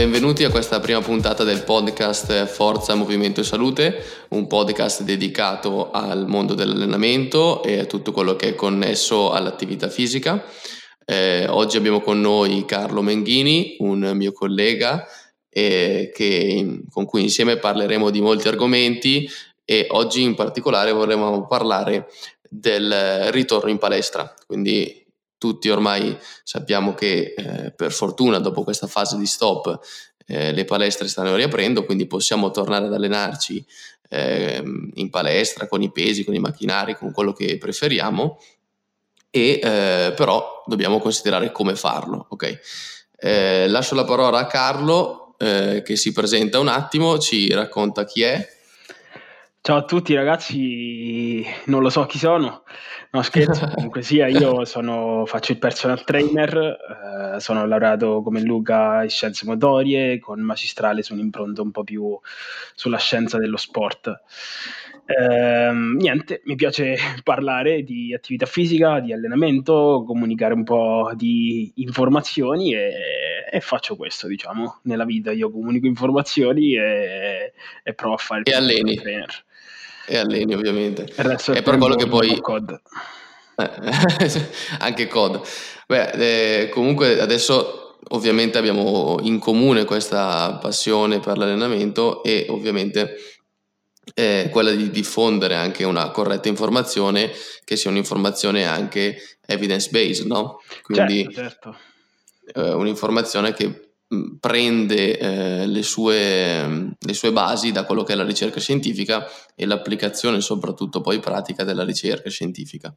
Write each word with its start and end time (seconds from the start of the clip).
benvenuti 0.00 0.44
a 0.44 0.50
questa 0.50 0.80
prima 0.80 1.02
puntata 1.02 1.44
del 1.44 1.62
podcast 1.62 2.46
Forza, 2.46 2.94
Movimento 2.94 3.42
e 3.42 3.44
Salute, 3.44 4.02
un 4.30 4.46
podcast 4.46 5.02
dedicato 5.02 5.90
al 5.90 6.26
mondo 6.26 6.54
dell'allenamento 6.54 7.62
e 7.62 7.80
a 7.80 7.84
tutto 7.84 8.10
quello 8.10 8.34
che 8.34 8.48
è 8.48 8.54
connesso 8.54 9.30
all'attività 9.30 9.90
fisica. 9.90 10.42
Eh, 11.04 11.46
oggi 11.50 11.76
abbiamo 11.76 12.00
con 12.00 12.18
noi 12.18 12.64
Carlo 12.64 13.02
Menghini, 13.02 13.76
un 13.80 14.12
mio 14.14 14.32
collega 14.32 15.06
eh, 15.50 16.10
che, 16.14 16.80
con 16.90 17.04
cui 17.04 17.20
insieme 17.20 17.58
parleremo 17.58 18.08
di 18.08 18.22
molti 18.22 18.48
argomenti 18.48 19.28
e 19.66 19.86
oggi 19.90 20.22
in 20.22 20.34
particolare 20.34 20.92
vorremmo 20.92 21.46
parlare 21.46 22.08
del 22.48 23.30
ritorno 23.32 23.68
in 23.68 23.76
palestra, 23.76 24.34
quindi 24.46 24.99
tutti 25.40 25.70
ormai 25.70 26.14
sappiamo 26.44 26.92
che 26.92 27.32
eh, 27.34 27.72
per 27.72 27.92
fortuna 27.92 28.38
dopo 28.40 28.62
questa 28.62 28.86
fase 28.86 29.16
di 29.16 29.24
stop 29.24 29.80
eh, 30.26 30.52
le 30.52 30.66
palestre 30.66 31.08
stanno 31.08 31.34
riaprendo, 31.34 31.86
quindi 31.86 32.06
possiamo 32.06 32.50
tornare 32.50 32.84
ad 32.84 32.92
allenarci 32.92 33.64
eh, 34.10 34.62
in 34.94 35.08
palestra 35.08 35.66
con 35.66 35.80
i 35.80 35.90
pesi, 35.90 36.24
con 36.24 36.34
i 36.34 36.38
macchinari, 36.40 36.94
con 36.94 37.10
quello 37.10 37.32
che 37.32 37.56
preferiamo, 37.56 38.38
e 39.30 39.60
eh, 39.62 40.12
però 40.14 40.62
dobbiamo 40.66 40.98
considerare 40.98 41.50
come 41.52 41.74
farlo. 41.74 42.26
Okay? 42.28 42.58
Eh, 43.16 43.66
lascio 43.66 43.94
la 43.94 44.04
parola 44.04 44.40
a 44.40 44.46
Carlo 44.46 45.36
eh, 45.38 45.80
che 45.82 45.96
si 45.96 46.12
presenta 46.12 46.58
un 46.58 46.68
attimo, 46.68 47.18
ci 47.18 47.50
racconta 47.50 48.04
chi 48.04 48.22
è 48.22 48.46
Ciao 49.62 49.76
a 49.76 49.84
tutti 49.84 50.14
ragazzi, 50.14 51.44
non 51.66 51.82
lo 51.82 51.90
so 51.90 52.06
chi 52.06 52.16
sono, 52.16 52.62
no 53.10 53.20
scherzo, 53.20 53.68
comunque 53.76 54.00
sia, 54.00 54.26
io 54.26 54.64
sono, 54.64 55.26
faccio 55.26 55.52
il 55.52 55.58
personal 55.58 56.02
trainer, 56.02 56.78
eh, 57.36 57.40
sono 57.40 57.66
laureato 57.66 58.22
come 58.22 58.40
Luca 58.40 59.02
in 59.02 59.10
scienze 59.10 59.44
motorie, 59.44 60.18
con 60.18 60.40
magistrale 60.40 61.02
su 61.02 61.12
un'impronta 61.12 61.60
un 61.60 61.72
po' 61.72 61.84
più 61.84 62.18
sulla 62.74 62.96
scienza 62.96 63.36
dello 63.36 63.58
sport. 63.58 64.22
Eh, 65.04 65.70
niente, 65.72 66.40
mi 66.46 66.54
piace 66.54 66.96
parlare 67.22 67.82
di 67.82 68.14
attività 68.14 68.46
fisica, 68.46 68.98
di 69.00 69.12
allenamento, 69.12 70.04
comunicare 70.06 70.54
un 70.54 70.64
po' 70.64 71.10
di 71.14 71.70
informazioni 71.76 72.74
e, 72.74 72.92
e 73.50 73.60
faccio 73.60 73.94
questo, 73.96 74.26
diciamo, 74.26 74.80
nella 74.84 75.04
vita. 75.04 75.32
Io 75.32 75.50
comunico 75.50 75.86
informazioni 75.86 76.76
e, 76.76 77.52
e 77.82 77.92
provo 77.92 78.14
a 78.14 78.18
fare 78.18 78.40
il 78.46 78.50
e 78.50 78.56
alleni. 78.56 78.96
trainer 78.96 79.44
e 80.10 80.18
alleni 80.18 80.54
ovviamente. 80.54 81.04
è 81.04 81.62
per 81.62 81.78
quello 81.78 81.94
che 81.94 82.08
poi... 82.08 82.40
Code. 82.40 82.82
anche 84.80 85.06
COD. 85.06 85.40
Beh, 85.86 86.62
eh, 86.62 86.68
comunque 86.70 87.20
adesso 87.20 87.98
ovviamente 88.08 88.58
abbiamo 88.58 89.18
in 89.22 89.38
comune 89.38 89.84
questa 89.84 90.58
passione 90.60 91.20
per 91.20 91.38
l'allenamento 91.38 92.22
e 92.24 92.46
ovviamente 92.48 93.16
eh, 94.14 94.48
quella 94.50 94.72
di 94.72 94.90
diffondere 94.90 95.54
anche 95.54 95.84
una 95.84 96.10
corretta 96.10 96.48
informazione 96.48 97.30
che 97.64 97.76
sia 97.76 97.90
un'informazione 97.90 98.66
anche 98.66 99.16
evidence 99.46 99.90
based, 99.90 100.26
no? 100.26 100.60
Quindi 100.82 101.28
certo, 101.30 101.76
certo. 102.52 102.60
Eh, 102.60 102.72
un'informazione 102.72 103.52
che 103.52 103.89
prende 104.40 105.18
eh, 105.18 105.66
le, 105.66 105.82
sue, 105.82 106.96
le, 106.98 107.14
sue, 107.14 107.32
basi 107.32 107.70
da 107.70 107.84
quello 107.84 108.02
che 108.02 108.14
è 108.14 108.16
la 108.16 108.24
ricerca 108.24 108.58
scientifica 108.58 109.26
e 109.54 109.66
l'applicazione 109.66 110.40
soprattutto 110.40 111.00
poi 111.00 111.20
pratica 111.20 111.62
della 111.62 111.84
ricerca 111.84 112.28
scientifica. 112.28 112.94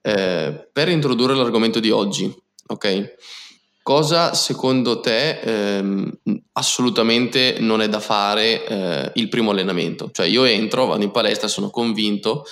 Eh, 0.00 0.68
per 0.72 0.88
introdurre 0.88 1.34
l'argomento 1.34 1.80
di 1.80 1.90
oggi, 1.90 2.34
ok? 2.68 3.14
Cosa 3.82 4.32
secondo 4.32 5.00
te 5.00 5.40
ehm, 5.40 6.18
assolutamente 6.52 7.56
non 7.58 7.82
è 7.82 7.88
da 7.88 7.98
fare 7.98 8.64
eh, 8.64 9.10
il 9.14 9.28
primo 9.28 9.50
allenamento? 9.50 10.10
Cioè 10.12 10.26
io 10.26 10.44
entro, 10.44 10.86
vado 10.86 11.02
in 11.02 11.10
palestra, 11.10 11.48
sono 11.48 11.68
convinto, 11.68 12.44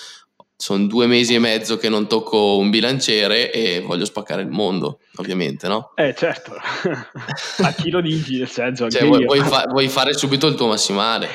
sono 0.61 0.85
due 0.85 1.07
mesi 1.07 1.33
e 1.33 1.39
mezzo 1.39 1.77
che 1.77 1.89
non 1.89 2.07
tocco 2.07 2.57
un 2.57 2.69
bilanciere 2.69 3.51
e 3.51 3.81
voglio 3.83 4.05
spaccare 4.05 4.43
il 4.43 4.49
mondo, 4.49 4.99
ovviamente, 5.15 5.67
no? 5.67 5.91
Eh, 5.95 6.13
certo. 6.15 6.53
A 7.63 7.73
chi 7.73 7.89
lo 7.89 7.99
dici, 7.99 8.37
nel 8.37 8.47
senso, 8.47 8.87
cioè, 8.87 9.03
vuoi, 9.03 9.25
vuoi, 9.25 9.39
fa- 9.39 9.65
vuoi, 9.67 9.87
fare 9.87 10.13
subito 10.13 10.45
il 10.45 10.53
tuo 10.53 10.67
massimale 10.67 11.27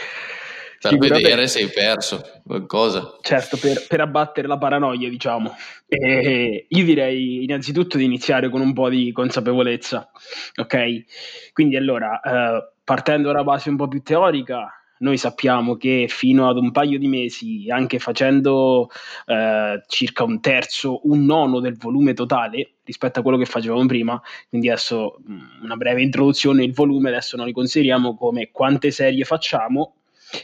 per 0.80 0.96
vedere 0.96 1.48
se 1.48 1.58
hai 1.58 1.68
perso 1.68 2.40
qualcosa. 2.44 3.16
Certo, 3.20 3.56
per, 3.56 3.84
per, 3.88 4.00
abbattere 4.00 4.46
la 4.46 4.58
paranoia, 4.58 5.08
diciamo. 5.08 5.56
E 5.88 6.66
io 6.68 6.84
direi 6.84 7.42
innanzitutto 7.42 7.96
di 7.96 8.04
iniziare 8.04 8.48
con 8.48 8.60
un 8.60 8.72
po' 8.72 8.88
di 8.88 9.10
consapevolezza, 9.10 10.08
ok? 10.54 11.52
Quindi 11.52 11.74
allora, 11.74 12.20
eh, 12.20 12.74
partendo 12.84 13.26
da 13.26 13.34
una 13.34 13.42
base 13.42 13.70
un 13.70 13.76
po' 13.76 13.88
più 13.88 14.02
teorica, 14.02 14.75
noi 14.98 15.16
sappiamo 15.16 15.76
che 15.76 16.06
fino 16.08 16.48
ad 16.48 16.56
un 16.56 16.70
paio 16.70 16.98
di 16.98 17.08
mesi, 17.08 17.66
anche 17.68 17.98
facendo 17.98 18.90
eh, 19.26 19.82
circa 19.86 20.24
un 20.24 20.40
terzo, 20.40 21.00
un 21.08 21.24
nono 21.24 21.60
del 21.60 21.76
volume 21.76 22.14
totale 22.14 22.74
rispetto 22.84 23.20
a 23.20 23.22
quello 23.22 23.36
che 23.36 23.46
facevamo 23.46 23.84
prima, 23.86 24.20
quindi 24.48 24.68
adesso 24.68 25.18
mm, 25.28 25.62
una 25.62 25.76
breve 25.76 26.02
introduzione, 26.02 26.64
il 26.64 26.72
volume 26.72 27.10
adesso 27.10 27.36
noi 27.36 27.52
consideriamo 27.52 28.16
come 28.16 28.50
quante 28.50 28.90
serie 28.90 29.24
facciamo 29.24 29.96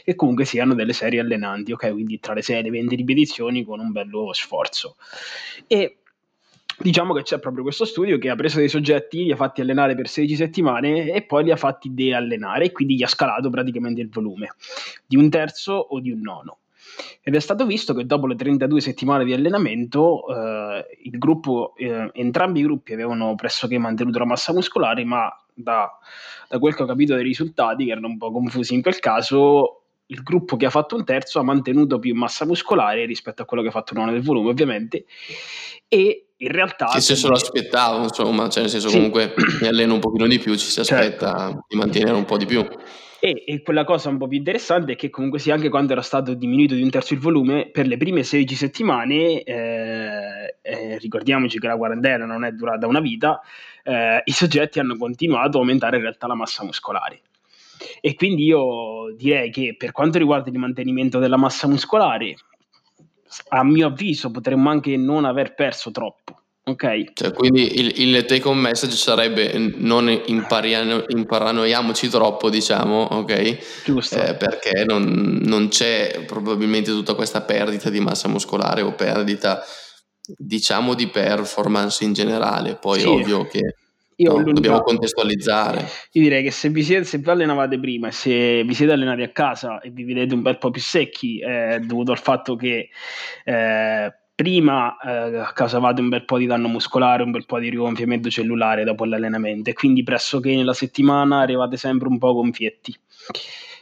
e 0.03 0.15
comunque 0.15 0.45
siano 0.45 0.73
delle 0.73 0.93
serie 0.93 1.19
allenanti, 1.19 1.71
ok? 1.71 1.91
Quindi 1.91 2.19
tra 2.19 2.33
le 2.33 2.41
6 2.41 2.57
e 2.57 2.61
le 2.61 2.69
20 2.69 2.95
ripetizioni 2.95 3.63
con 3.63 3.79
un 3.79 3.91
bello 3.91 4.31
sforzo. 4.33 4.95
E 5.67 5.97
diciamo 6.79 7.13
che 7.13 7.23
c'è 7.23 7.39
proprio 7.39 7.63
questo 7.63 7.85
studio 7.85 8.17
che 8.17 8.29
ha 8.29 8.35
preso 8.35 8.59
dei 8.59 8.69
soggetti, 8.69 9.23
li 9.23 9.31
ha 9.31 9.35
fatti 9.35 9.61
allenare 9.61 9.95
per 9.95 10.07
16 10.07 10.35
settimane 10.35 11.11
e 11.11 11.23
poi 11.23 11.43
li 11.43 11.51
ha 11.51 11.55
fatti 11.55 11.93
deallenare 11.93 12.65
e 12.65 12.71
quindi 12.71 12.95
gli 12.95 13.03
ha 13.03 13.07
scalato 13.07 13.49
praticamente 13.49 14.01
il 14.01 14.09
volume 14.09 14.53
di 15.05 15.15
un 15.15 15.29
terzo 15.29 15.73
o 15.73 15.99
di 15.99 16.11
un 16.11 16.21
nono. 16.21 16.59
Ed 17.21 17.35
è 17.35 17.39
stato 17.39 17.65
visto 17.65 17.93
che 17.93 18.05
dopo 18.05 18.27
le 18.27 18.35
32 18.35 18.81
settimane 18.81 19.23
di 19.23 19.33
allenamento 19.33 20.25
eh, 20.27 20.85
gruppo, 21.11 21.73
eh, 21.77 22.09
entrambi 22.13 22.59
i 22.59 22.63
gruppi 22.63 22.93
avevano 22.93 23.35
pressoché 23.35 23.77
mantenuto 23.77 24.19
la 24.19 24.25
massa 24.25 24.53
muscolare, 24.53 25.03
ma 25.05 25.29
da, 25.53 25.89
da 26.49 26.59
quel 26.59 26.75
che 26.75 26.83
ho 26.83 26.85
capito 26.85 27.13
dai 27.13 27.23
risultati, 27.23 27.85
che 27.85 27.91
erano 27.91 28.07
un 28.07 28.17
po' 28.17 28.31
confusi 28.31 28.73
in 28.73 28.81
quel 28.81 28.99
caso, 28.99 29.82
il 30.07 30.21
gruppo 30.21 30.57
che 30.57 30.65
ha 30.65 30.69
fatto 30.69 30.95
un 30.95 31.03
terzo 31.03 31.39
ha 31.39 31.43
mantenuto 31.43 31.99
più 31.99 32.13
massa 32.15 32.45
muscolare 32.45 33.05
rispetto 33.05 33.41
a 33.41 33.45
quello 33.45 33.63
che 33.63 33.69
ha 33.69 33.71
fatto 33.71 33.93
un 33.93 34.01
nono 34.01 34.11
del 34.11 34.21
volume, 34.21 34.49
ovviamente, 34.49 35.05
e 35.87 36.27
in 36.37 36.51
realtà... 36.51 36.87
Sì, 36.89 37.01
se 37.01 37.15
se 37.15 37.27
lo 37.27 37.35
aspettavo, 37.35 38.03
insomma, 38.03 38.49
cioè 38.49 38.63
nel 38.63 38.71
senso 38.71 38.89
sì. 38.89 38.95
comunque 38.95 39.33
mi 39.61 39.67
alleno 39.67 39.93
un 39.93 39.99
pochino 39.99 40.27
di 40.27 40.39
più, 40.39 40.55
ci 40.55 40.65
si 40.65 40.83
certo. 40.83 40.93
aspetta 40.93 41.37
certo. 41.37 41.65
di 41.67 41.77
mantenere 41.77 42.15
un 42.15 42.25
po' 42.25 42.37
di 42.37 42.45
più. 42.45 42.67
E, 43.19 43.43
e, 43.47 43.61
quella 43.61 43.85
cosa 43.85 44.09
un 44.09 44.17
po' 44.17 44.27
più 44.27 44.37
interessante 44.37 44.91
è 44.91 44.95
che 44.97 45.09
comunque 45.09 45.39
sia 45.39 45.53
anche 45.53 45.69
quando 45.69 45.93
era 45.93 46.01
stato 46.01 46.33
diminuito 46.33 46.73
di 46.73 46.81
un 46.81 46.89
terzo 46.89 47.13
il 47.13 47.21
volume, 47.21 47.69
per 47.71 47.87
le 47.87 47.95
prime 47.95 48.21
16 48.21 48.53
settimane, 48.53 49.43
eh, 49.43 50.57
eh, 50.61 50.97
ricordiamoci 50.97 51.57
che 51.57 51.67
la 51.67 51.77
quarantena 51.77 52.25
non 52.25 52.43
è 52.43 52.51
durata 52.51 52.85
una 52.85 52.99
vita, 52.99 53.39
eh, 53.83 54.21
i 54.25 54.31
soggetti 54.33 54.79
hanno 54.79 54.97
continuato 54.97 55.57
a 55.57 55.61
aumentare 55.61 55.95
in 55.95 56.01
realtà 56.01 56.27
la 56.27 56.35
massa 56.35 56.65
muscolare. 56.65 57.21
E 58.01 58.15
quindi 58.15 58.45
io 58.45 59.13
direi 59.15 59.51
che 59.51 59.75
per 59.77 59.91
quanto 59.91 60.17
riguarda 60.17 60.49
il 60.49 60.57
mantenimento 60.57 61.19
della 61.19 61.37
massa 61.37 61.67
muscolare, 61.67 62.35
a 63.49 63.63
mio 63.63 63.87
avviso 63.87 64.31
potremmo 64.31 64.69
anche 64.69 64.95
non 64.97 65.25
aver 65.25 65.53
perso 65.55 65.91
troppo. 65.91 66.37
Ok. 66.65 67.11
Cioè, 67.13 67.33
quindi 67.33 67.77
il, 67.77 67.93
il 68.15 68.25
take 68.25 68.47
home 68.47 68.61
message 68.61 68.95
sarebbe 68.95 69.51
non 69.57 70.09
impariano, 70.27 71.03
imparanoiamoci 71.07 72.07
troppo, 72.07 72.49
diciamo, 72.49 73.01
ok? 73.01 73.83
Giusto. 73.83 74.21
Eh, 74.21 74.35
perché 74.35 74.85
non, 74.85 75.41
non, 75.43 75.67
c'è 75.67 76.23
probabilmente 76.25 76.91
tutta 76.91 77.15
questa 77.15 77.41
perdita 77.41 77.89
di 77.89 77.99
massa 77.99 78.29
muscolare 78.29 78.81
o 78.81 78.93
perdita, 78.93 79.61
diciamo, 80.37 80.93
di 80.93 81.07
performance 81.07 82.01
in 82.05 82.13
generale. 82.13 82.75
Poi 82.75 83.01
sì. 83.01 83.07
ovvio 83.07 83.45
che 83.45 83.75
io 84.23 84.37
no, 84.37 84.51
dobbiamo 84.51 84.81
contestualizzare. 84.81 85.87
Io 86.11 86.21
direi 86.21 86.43
che 86.43 86.51
se 86.51 86.69
vi, 86.69 86.83
siete, 86.83 87.03
se 87.03 87.17
vi 87.17 87.29
allenavate 87.29 87.79
prima 87.79 88.07
e 88.07 88.11
se 88.11 88.63
vi 88.63 88.73
siete 88.73 88.93
allenati 88.93 89.21
a 89.21 89.29
casa 89.29 89.79
e 89.79 89.89
vi 89.89 90.03
vedete 90.03 90.33
un 90.33 90.41
bel 90.41 90.57
po' 90.57 90.71
più 90.71 90.81
secchi, 90.81 91.39
è 91.39 91.79
dovuto 91.79 92.11
al 92.11 92.19
fatto 92.19 92.55
che 92.55 92.89
eh, 93.43 94.13
prima 94.35 94.97
eh, 94.97 95.43
causavate 95.53 96.01
un 96.01 96.09
bel 96.09 96.25
po' 96.25 96.37
di 96.37 96.45
danno 96.45 96.67
muscolare, 96.67 97.23
un 97.23 97.31
bel 97.31 97.45
po' 97.45 97.59
di 97.59 97.69
rigonfiamento 97.69 98.29
cellulare 98.29 98.83
dopo 98.83 99.05
l'allenamento 99.05 99.69
e 99.69 99.73
quindi 99.73 100.03
pressoché 100.03 100.55
nella 100.55 100.73
settimana 100.73 101.39
arrivate 101.39 101.77
sempre 101.77 102.07
un 102.07 102.17
po' 102.17 102.33
gonfietti. 102.33 102.95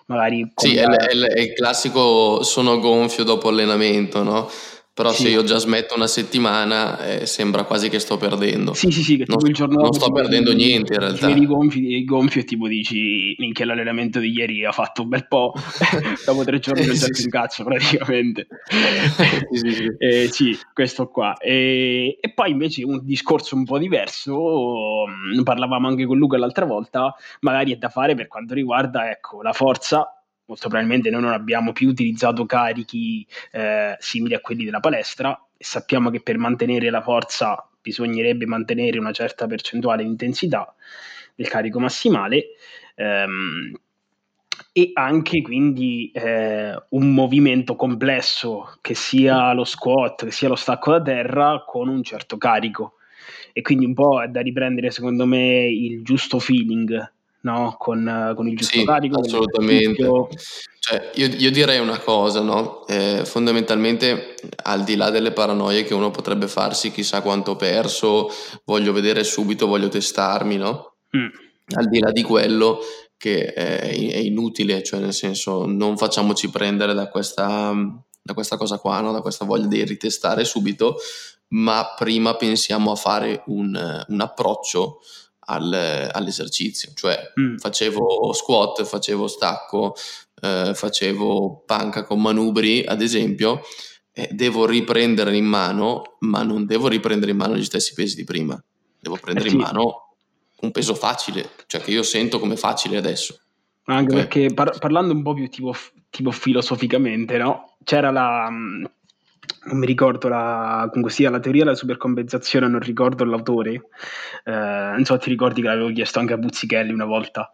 Magari 0.08 0.52
sì, 0.56 0.76
è, 0.76 0.84
è, 0.84 1.08
è, 1.08 1.40
il 1.40 1.54
classico 1.54 2.44
sono 2.44 2.80
gonfio 2.80 3.24
dopo 3.24 3.48
allenamento, 3.48 4.24
no? 4.24 4.50
Però 4.94 5.12
sì. 5.14 5.24
se 5.24 5.30
io 5.30 5.44
già 5.44 5.58
smetto 5.58 5.96
una 5.96 6.08
settimana 6.08 7.00
eh, 7.00 7.26
sembra 7.26 7.64
quasi 7.64 7.88
che 7.88 8.00
sto 8.00 8.18
perdendo. 8.18 8.74
Sì, 8.74 8.92
sì, 8.92 9.04
sì, 9.04 9.18
che 9.18 9.24
non, 9.26 9.40
il 9.46 9.54
giorno 9.54 9.82
non 9.82 9.94
sto 9.94 10.12
perdendo 10.12 10.52
vedi, 10.52 10.66
niente 10.66 10.94
in 10.94 11.00
realtà. 11.00 11.28
Ti 11.28 11.34
vedi 11.34 11.46
gonfi, 11.46 12.04
gonfi 12.04 12.40
e 12.40 12.44
tipo 12.44 12.68
dici, 12.68 13.34
minchia 13.38 13.66
l'allenamento 13.66 14.20
di 14.20 14.32
ieri 14.32 14.66
ha 14.66 14.74
fatto 14.74 15.04
un 15.04 15.10
bel 15.10 15.28
po', 15.28 15.54
dopo 16.26 16.44
tre 16.44 16.60
giorni 16.60 16.86
non 16.86 16.96
c'è 16.96 17.10
più 17.10 17.24
un 17.24 17.30
cazzo 17.30 17.64
praticamente. 17.64 18.48
sì, 19.52 19.58
sì, 19.58 19.74
sì. 19.74 19.90
Eh, 20.02 20.30
sì, 20.32 20.58
questo 20.74 21.08
qua. 21.08 21.38
E, 21.38 22.18
e, 22.20 22.34
poi 22.34 22.52
invece 22.52 22.84
un 22.84 23.00
discorso 23.04 23.56
un 23.56 23.64
po' 23.64 23.78
diverso, 23.78 25.06
mm, 25.08 25.44
parlavamo 25.44 25.88
anche 25.88 26.06
con 26.06 26.18
Luca 26.18 26.38
l'altra 26.38 26.66
volta, 26.66 27.16
magari 27.42 27.72
è 27.72 27.78
da 27.78 27.90
fare 27.90 28.16
per 28.16 28.28
quanto 28.28 28.54
riguarda 28.54 29.10
ecco, 29.10 29.42
la 29.42 29.54
forza 29.54 30.21
molto 30.52 30.68
probabilmente 30.68 31.10
noi 31.10 31.22
non 31.22 31.32
abbiamo 31.32 31.72
più 31.72 31.88
utilizzato 31.88 32.46
carichi 32.46 33.26
eh, 33.52 33.96
simili 34.00 34.34
a 34.34 34.42
quelli 34.42 34.66
della 34.66 34.82
palestra 34.82 35.48
e 35.56 35.64
sappiamo 35.64 36.10
che 36.10 36.22
per 36.22 36.38
mantenere 36.38 36.90
la 36.90 37.02
forza 37.02 37.70
bisognerebbe 37.82 38.46
mantenere 38.46 39.00
una 39.00 39.14
certa 39.14 39.48
percentuale 39.48 40.04
di 40.04 40.10
intensità 40.10 40.74
del 41.36 41.48
carico 41.48 41.80
massimale 41.80 42.48
ehm, 42.96 43.72
e 44.74 44.92
anche 44.94 45.42
quindi 45.42 46.12
eh, 46.14 46.76
un 46.90 47.14
movimento 47.14 47.76
complesso 47.76 48.78
che 48.82 48.94
sia 48.94 49.54
lo 49.54 49.64
squat, 49.64 50.26
che 50.26 50.32
sia 50.32 50.50
lo 50.50 50.56
stacco 50.56 50.92
da 50.92 51.02
terra 51.02 51.64
con 51.66 51.90
un 51.90 52.04
certo 52.04 52.38
carico. 52.38 52.96
E 53.54 53.62
quindi 53.62 53.86
un 53.86 53.94
po' 53.94 54.22
è 54.22 54.28
da 54.28 54.42
riprendere 54.42 54.92
secondo 54.92 55.26
me 55.26 55.66
il 55.66 56.04
giusto 56.04 56.40
feeling 56.40 57.12
no? 57.42 57.76
con, 57.78 58.34
con 58.36 58.48
il 58.48 58.58
giusto 58.58 58.78
sì, 58.80 58.86
carico. 58.86 59.20
Assolutamente. 59.20 60.30
Cioè, 60.80 61.12
io, 61.16 61.28
io, 61.28 61.52
direi 61.52 61.80
una 61.80 62.00
cosa, 62.00 62.42
no? 62.42 62.86
eh, 62.88 63.22
fondamentalmente 63.24 64.36
al 64.64 64.84
di 64.84 64.96
là 64.96 65.12
delle 65.12 65.32
paranoie 65.32 65.84
che 65.84 65.94
uno 65.94 66.10
potrebbe 66.10 66.48
farsi, 66.48 66.92
chissà 66.92 67.22
quanto 67.22 67.52
ho 67.52 67.56
perso, 67.56 68.30
voglio 68.66 68.92
vedere 68.92 69.24
subito, 69.24 69.68
voglio 69.68 69.90
testarmi, 69.90 70.58
no? 70.58 70.96
Mm. 71.16 71.28
Al 71.76 71.88
di 71.88 72.00
là 72.00 72.12
di 72.12 72.24
quello 72.24 72.80
che 73.22 73.54
è, 73.54 73.80
è, 73.90 74.18
inutile, 74.18 74.82
cioè 74.82 75.00
nel 75.00 75.14
senso 75.14 75.68
non 75.68 75.96
facciamoci 75.96 76.50
prendere 76.50 76.96
da 76.96 77.08
questa, 77.10 77.72
da 78.20 78.34
questa 78.34 78.58
cosa 78.58 78.80
qua, 78.80 79.00
no? 79.02 79.12
da 79.12 79.22
questa 79.22 79.46
voglia 79.46 79.68
di 79.68 79.86
ritestare 79.86 80.44
subito, 80.44 80.98
ma 81.50 81.94
prima 81.96 82.36
pensiamo 82.36 82.92
a 82.92 82.96
fare 82.96 83.44
un, 83.46 84.06
un 84.08 84.22
approccio 84.22 85.02
al, 85.46 86.10
all'esercizio, 86.12 86.92
cioè 86.94 87.34
mm. 87.40 87.58
facevo 87.58 88.34
squat, 88.34 88.84
facevo 88.84 89.28
stacco, 89.28 89.96
eh, 90.42 90.72
facevo 90.74 91.64
panca 91.66 92.04
con 92.04 92.22
manubri, 92.22 92.84
ad 92.86 93.02
esempio, 93.02 93.62
eh, 94.14 94.30
devo 94.32 94.66
riprendere 94.66 95.36
in 95.36 95.46
mano, 95.46 96.18
ma 96.20 96.44
non 96.44 96.66
devo 96.66 96.88
riprendere 96.88 97.32
in 97.32 97.38
mano 97.38 97.56
gli 97.56 97.64
stessi 97.64 97.94
pesi 97.94 98.16
di 98.16 98.24
prima, 98.24 98.62
devo 99.00 99.18
prendere 99.18 99.48
eh 99.48 99.50
sì. 99.50 99.56
in 99.56 99.62
mano 99.62 100.16
un 100.62 100.72
peso 100.72 100.94
facile, 100.94 101.52
cioè 101.68 101.82
che 101.82 101.92
io 101.92 102.04
sento 102.04 102.40
come 102.40 102.56
facile 102.56 102.98
adesso. 102.98 103.40
Anche 103.86 104.14
okay. 104.14 104.16
perché 104.16 104.54
par- 104.54 104.78
parlando 104.78 105.14
un 105.14 105.24
po' 105.24 105.34
più 105.34 105.48
tipo, 105.50 105.74
tipo 106.10 106.32
filosoficamente, 106.32 107.38
no? 107.38 107.76
C'era 107.84 108.12
la, 108.12 108.48
non 109.64 109.78
mi 109.78 109.86
ricordo 109.86 110.28
la, 110.28 110.88
comunque 110.90 111.12
sia 111.12 111.30
la 111.30 111.40
teoria 111.40 111.64
della 111.64 111.76
supercompensazione, 111.76 112.68
non 112.68 112.80
ricordo 112.80 113.24
l'autore, 113.24 113.90
eh, 114.44 114.52
non 114.52 115.04
so 115.06 115.18
ti 115.18 115.30
ricordi 115.30 115.62
che 115.62 115.68
l'avevo 115.68 115.92
chiesto 115.92 116.20
anche 116.20 116.34
a 116.34 116.38
Buzzichelli 116.38 116.92
una 116.92 117.06
volta 117.06 117.52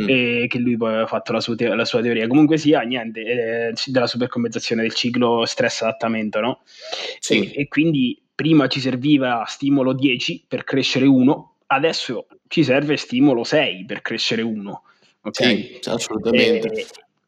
mm. 0.00 0.06
e 0.08 0.46
che 0.48 0.58
lui 0.58 0.76
poi 0.76 0.90
aveva 0.90 1.06
fatto 1.06 1.32
la 1.32 1.40
sua, 1.40 1.54
te- 1.54 1.74
la 1.74 1.84
sua 1.84 2.02
teoria. 2.02 2.26
Comunque 2.26 2.58
sia, 2.58 2.80
niente, 2.80 3.20
eh, 3.20 3.74
della 3.86 4.06
supercompensazione 4.06 4.82
del 4.82 4.92
ciclo 4.92 5.44
stress-adattamento, 5.46 6.40
no? 6.40 6.60
Sì. 7.20 7.50
E, 7.50 7.60
e 7.62 7.68
quindi 7.68 8.20
prima 8.34 8.66
ci 8.66 8.80
serviva 8.80 9.44
stimolo 9.46 9.94
10 9.94 10.44
per 10.46 10.64
crescere 10.64 11.06
1, 11.06 11.54
adesso 11.68 12.26
ci 12.48 12.64
serve 12.64 12.96
stimolo 12.96 13.44
6 13.44 13.84
per 13.86 14.02
crescere 14.02 14.42
1. 14.42 14.82
Okay? 15.22 15.78
Sì, 15.80 15.88
assolutamente. 15.88 16.68
E, 16.68 16.86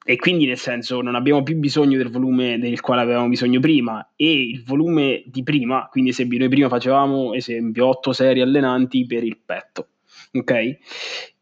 e 0.08 0.16
quindi 0.16 0.46
nel 0.46 0.56
senso 0.56 1.02
non 1.02 1.16
abbiamo 1.16 1.42
più 1.42 1.56
bisogno 1.56 1.98
del 1.98 2.08
volume 2.08 2.58
del 2.58 2.80
quale 2.80 3.02
avevamo 3.02 3.28
bisogno 3.28 3.60
prima. 3.60 4.12
E 4.16 4.48
il 4.48 4.64
volume 4.64 5.22
di 5.26 5.42
prima, 5.42 5.86
quindi 5.90 6.12
esempio 6.12 6.38
noi 6.38 6.48
prima 6.48 6.70
facevamo 6.70 7.34
esempio 7.34 7.88
8 7.88 8.14
serie 8.14 8.42
allenanti 8.42 9.04
per 9.04 9.22
il 9.22 9.36
petto, 9.44 9.88
ok? 10.32 10.78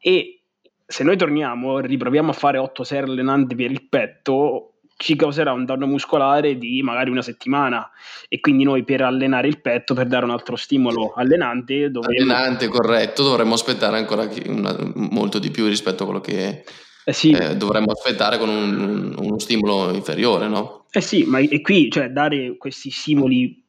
E 0.00 0.40
se 0.84 1.04
noi 1.04 1.16
torniamo 1.16 1.78
riproviamo 1.78 2.30
a 2.30 2.32
fare 2.32 2.58
8 2.58 2.82
serie 2.82 3.08
allenanti 3.08 3.54
per 3.54 3.70
il 3.70 3.86
petto, 3.88 4.78
ci 4.96 5.14
causerà 5.14 5.52
un 5.52 5.64
danno 5.64 5.86
muscolare 5.86 6.58
di 6.58 6.82
magari 6.82 7.10
una 7.10 7.22
settimana. 7.22 7.88
E 8.28 8.40
quindi 8.40 8.64
noi 8.64 8.82
per 8.82 9.02
allenare 9.02 9.46
il 9.46 9.60
petto, 9.60 9.94
per 9.94 10.08
dare 10.08 10.24
un 10.24 10.32
altro 10.32 10.56
stimolo 10.56 11.12
allenante, 11.14 11.88
dovremmo... 11.92 12.32
Allenante, 12.32 12.66
corretto, 12.66 13.22
dovremmo 13.22 13.54
aspettare 13.54 13.96
ancora 13.96 14.28
una, 14.46 14.76
molto 14.94 15.38
di 15.38 15.52
più 15.52 15.68
rispetto 15.68 16.02
a 16.02 16.06
quello 16.06 16.20
che 16.20 16.64
eh 17.08 17.12
sì. 17.12 17.30
eh, 17.30 17.56
dovremmo 17.56 17.92
aspettare 17.92 18.36
con 18.36 18.48
un, 18.48 19.14
uno 19.16 19.38
stimolo 19.38 19.94
inferiore, 19.94 20.48
no? 20.48 20.86
Eh 20.90 21.00
sì, 21.00 21.22
ma 21.22 21.38
e 21.38 21.60
qui 21.60 21.88
cioè, 21.88 22.08
dare 22.10 22.56
questi 22.56 22.90
stimoli 22.90 23.64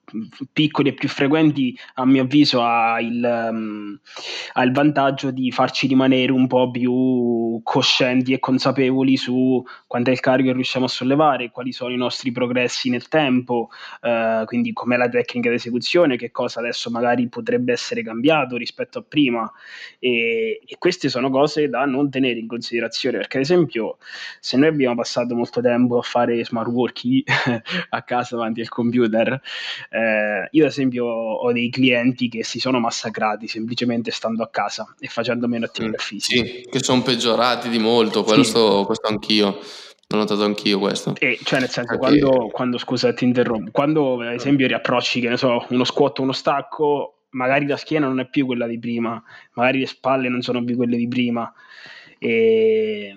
piccoli 0.54 0.90
e 0.90 0.94
più 0.94 1.10
frequenti, 1.10 1.78
a 1.96 2.06
mio 2.06 2.24
avviso, 2.24 2.64
ha 2.64 3.00
il, 3.02 3.50
um, 3.52 4.00
ha 4.54 4.64
il, 4.64 4.72
vantaggio 4.72 5.32
di 5.32 5.52
farci 5.52 5.88
rimanere 5.88 6.32
un 6.32 6.48
po' 6.48 6.72
più 6.72 7.60
coscienti 7.64 8.34
e 8.34 8.40
consapevoli 8.40 9.18
su 9.18 9.64
quanto 9.86 10.10
è 10.10 10.14
il 10.14 10.20
carico 10.20 10.50
che 10.50 10.56
riusciamo 10.56 10.86
a 10.86 10.90
sollevare, 10.90 11.52
quali 11.52 11.72
sono 11.72 11.92
i 11.92 11.98
nostri 11.98 12.32
progressi 12.32 12.90
nel 12.90 13.08
tempo, 13.08 13.70
uh, 14.02 14.46
quindi 14.46 14.72
com'è 14.72 14.96
la 14.96 15.10
tecnica 15.10 15.50
di 15.50 15.56
esecuzione, 15.56 16.16
che 16.16 16.32
cosa 16.32 16.60
adesso 16.60 16.90
magari 16.90 17.28
potrebbe 17.28 17.74
essere 17.74 18.02
cambiato 18.04 18.56
rispetto 18.56 19.00
a 19.00 19.04
prima. 19.08 19.52
E, 20.00 20.62
e 20.66 20.76
queste 20.78 21.10
sono 21.10 21.30
cose 21.30 21.68
da 21.68 21.86
non 21.86 22.10
tenere 22.10 22.40
in 22.40 22.48
considerazione, 22.48 23.18
perché 23.18 23.38
ad 23.38 23.44
esempio 23.44 23.98
se 24.40 24.58
noi 24.58 24.70
abbiamo 24.70 24.96
passato 24.96 25.36
molto 25.36 25.62
tempo 25.62 25.98
a 25.98 26.02
fare 26.02 26.44
smart 26.46 26.70
working 26.70 27.24
a 27.90 28.02
casa 28.04 28.36
davanti 28.36 28.62
al 28.62 28.70
computer, 28.70 29.42
io 30.52 30.64
ad 30.64 30.70
esempio 30.70 31.06
ho 31.06 31.52
dei 31.52 31.70
clienti 31.70 32.30
che 32.30 32.44
si 32.44 32.60
sono 32.60 32.80
massacrati 32.80 33.48
semplicemente 33.48 34.12
stando 34.12 34.44
a 34.44 34.50
casa 34.50 34.96
e 35.00 35.08
facendo 35.08 35.48
meno 35.48 35.66
attività 35.66 35.98
mm, 35.98 36.06
fisica. 36.06 36.46
Sì, 36.46 36.68
che 36.70 36.84
sono 36.84 37.02
peggiorati 37.02 37.70
di 37.70 37.80
molto, 37.80 38.24
questo, 38.24 38.80
sì. 38.80 38.86
questo 38.86 39.08
anch'io. 39.08 39.60
L'ho 40.10 40.18
notato 40.18 40.44
anch'io 40.44 40.80
questo. 40.80 41.16
E 41.20 41.38
cioè, 41.44 41.60
nel 41.60 41.70
senso, 41.70 41.98
Perché... 41.98 42.20
quando, 42.20 42.48
quando, 42.48 42.78
scusa, 42.78 43.14
ti 43.14 43.26
interrompo, 43.26 43.72
quando 43.72 44.22
ad 44.22 44.34
esempio 44.34 44.66
riapprocci, 44.66 45.20
che 45.20 45.28
ne 45.30 45.38
so, 45.38 45.66
uno 45.70 45.84
squat, 45.84 46.20
uno 46.20 46.32
stacco, 46.32 47.24
magari 47.32 47.68
la 47.68 47.76
schiena 47.76 48.08
non 48.08 48.22
è 48.22 48.30
più 48.30 48.46
quella 48.46 48.68
di 48.68 48.80
prima, 48.80 49.22
magari 49.54 49.80
le 49.80 49.88
spalle 49.88 50.30
non 50.30 50.42
sono 50.42 50.64
più 50.64 50.78
quelle 50.78 50.96
di 50.96 51.08
prima. 51.10 51.52
E, 52.20 53.14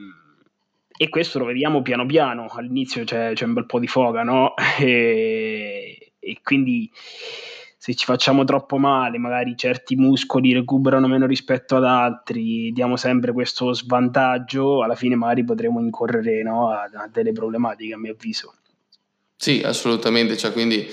e 0.97 1.09
questo 1.09 1.39
lo 1.39 1.45
vediamo 1.45 1.81
piano 1.81 2.05
piano. 2.07 2.47
All'inizio 2.49 3.05
c'è, 3.05 3.33
c'è 3.35 3.45
un 3.45 3.53
bel 3.53 3.67
po' 3.67 3.79
di 3.79 3.87
foga, 3.87 4.23
no? 4.23 4.55
E, 4.81 5.90
e 6.21 6.41
quindi 6.43 6.91
se 7.83 7.95
ci 7.95 8.05
facciamo 8.05 8.45
troppo 8.45 8.77
male, 8.77 9.17
magari 9.17 9.57
certi 9.57 9.97
muscoli 9.97 10.53
recuperano 10.53 11.09
meno 11.09 11.27
rispetto 11.27 11.77
ad 11.77 11.85
altri, 11.85 12.73
diamo 12.73 12.97
sempre 12.97 13.33
questo 13.33 13.73
svantaggio, 13.73 14.83
alla 14.83 14.95
fine 14.95 15.17
magari 15.17 15.45
potremo 15.45 15.81
incorrere 15.81 16.43
no, 16.43 16.69
a, 16.69 16.83
a, 16.83 17.09
delle 17.11 17.33
problematiche, 17.33 17.95
a 17.95 17.99
mio 17.99 18.13
avviso. 18.13 18.53
Sì, 19.35 19.63
assolutamente, 19.65 20.37
cioè, 20.37 20.53
quindi 20.53 20.87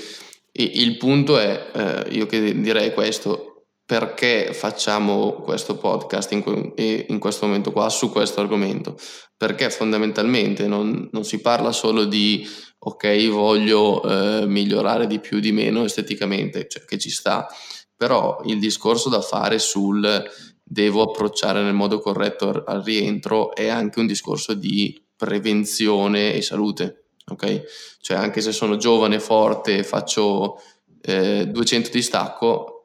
il 0.53 0.95
punto 0.95 1.37
è, 1.37 1.71
eh, 1.73 2.07
io 2.11 2.25
che 2.25 2.57
direi 2.61 2.93
questo, 2.93 3.65
perché 3.85 4.53
facciamo 4.53 5.33
questo 5.33 5.77
podcast 5.77 6.31
in, 6.31 6.73
in, 7.07 7.19
questo 7.19 7.45
momento 7.45 7.71
qua 7.71 7.89
su 7.89 8.09
questo 8.11 8.41
argomento? 8.41 8.97
Perché 9.35 9.69
fondamentalmente 9.69 10.67
non, 10.67 11.09
non 11.11 11.23
si 11.23 11.39
parla 11.39 11.71
solo 11.71 12.05
di 12.05 12.45
ok, 12.79 13.29
voglio 13.29 14.03
eh, 14.03 14.45
migliorare 14.45 15.07
di 15.07 15.19
più, 15.19 15.39
di 15.39 15.51
meno 15.51 15.83
esteticamente, 15.83 16.67
cioè 16.67 16.85
che 16.85 16.97
ci 16.97 17.09
sta, 17.09 17.47
però 17.95 18.41
il 18.45 18.59
discorso 18.59 19.09
da 19.09 19.21
fare 19.21 19.59
sul 19.59 20.23
devo 20.63 21.03
approcciare 21.03 21.63
nel 21.63 21.73
modo 21.73 21.99
corretto 21.99 22.63
al, 22.65 22.83
rientro 22.83 23.55
è 23.55 23.69
anche 23.69 23.99
un 23.99 24.05
discorso 24.05 24.53
di 24.53 25.01
prevenzione 25.15 26.33
e 26.33 26.41
salute, 26.41 27.05
ok? 27.25 27.63
Cioè 27.99 28.17
anche 28.17 28.41
se 28.41 28.51
sono 28.51 28.77
giovane, 28.77 29.19
forte, 29.19 29.83
faccio 29.83 30.61
eh, 31.01 31.47
200 31.47 31.89
di 31.89 32.01
stacco, 32.01 32.83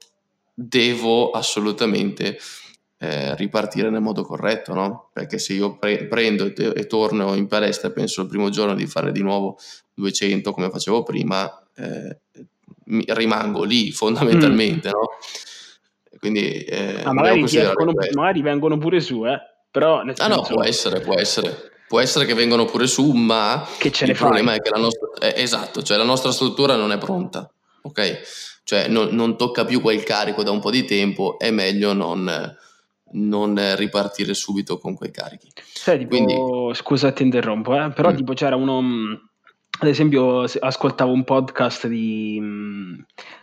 devo 0.55 1.31
assolutamente 1.31 2.39
eh, 3.03 3.35
ripartire 3.35 3.91
nel 3.91 4.01
modo 4.01 4.23
corretto, 4.23 4.75
no? 4.75 5.09
Perché 5.13 5.37
se 5.39 5.55
io 5.55 5.77
pre- 5.77 6.07
prendo 6.07 6.45
e, 6.45 6.53
te- 6.53 6.71
e, 6.71 6.87
torno 6.87 7.35
in 7.35 7.49
palestra 7.49 7.89
e 7.89 7.93
penso 7.93 8.23
il 8.23 8.29
primo 8.29 8.49
giorno 8.49 8.77
di 8.77 8.87
fare 8.87 9.11
di 9.11 9.23
nuovo 9.23 9.59
200 9.95 10.53
come 10.53 10.71
facevo 10.71 11.03
prima, 11.03 11.51
eh, 11.75 12.19
rimango 13.09 13.65
lì 13.65 13.91
fondamentalmente, 13.93 14.89
mm. 14.89 14.93
no? 14.93 15.09
Quindi 16.21 16.63
eh, 16.63 17.01
ah, 17.03 17.13
magari, 17.13 17.43
escono, 17.43 17.93
magari, 18.15 18.41
vengono 18.41 18.79
pure 18.79 19.01
su, 19.01 19.27
eh? 19.27 19.37
Però 19.69 20.05
nel 20.05 20.17
senso... 20.17 20.33
Ah 20.33 20.37
no, 20.37 20.43
può 20.43 20.63
essere, 20.63 21.01
può 21.01 21.19
essere. 21.19 21.73
può 21.89 21.99
essere 21.99 22.25
che 22.25 22.35
vengano 22.35 22.67
pure 22.67 22.87
su, 22.87 23.11
ma 23.11 23.67
che 23.79 23.91
ce 23.91 24.05
il 24.05 24.15
problema 24.15 24.51
fai? 24.51 24.59
è 24.59 24.63
che 24.63 24.71
la 24.71 24.79
nostra, 24.79 25.09
eh, 25.19 25.43
esatto, 25.43 25.83
cioè 25.83 25.97
la 25.97 26.05
nostra 26.05 26.31
struttura 26.31 26.77
non 26.77 26.93
è 26.93 26.99
pronta, 26.99 27.51
ok? 27.83 28.21
Cioè 28.63 28.87
non, 28.87 29.09
non, 29.11 29.37
tocca 29.37 29.65
più 29.65 29.81
quel 29.81 30.05
carico 30.05 30.45
da 30.45 30.53
un 30.53 30.61
po' 30.61 30.71
di 30.71 30.85
tempo, 30.85 31.37
è 31.41 31.51
meglio 31.51 31.93
non, 31.95 32.57
non 33.13 33.77
ripartire 33.77 34.35
subito 34.35 34.79
con 34.79 34.95
quei 34.95 35.11
carichi. 35.11 35.51
Cioè, 35.73 35.99
tipo, 35.99 36.11
Quindi, 36.11 36.35
scusa 36.75 37.13
ti 37.13 37.23
interrompo, 37.23 37.75
eh? 37.75 37.91
però 37.91 38.13
mm. 38.13 38.17
tipo 38.17 38.33
c'era 38.35 38.57
uno, 38.57 39.32
ad 39.83 39.89
esempio 39.89 40.43
ascoltavo 40.43 41.11
un 41.11 41.25
podcast 41.25 41.89
di 41.89 42.41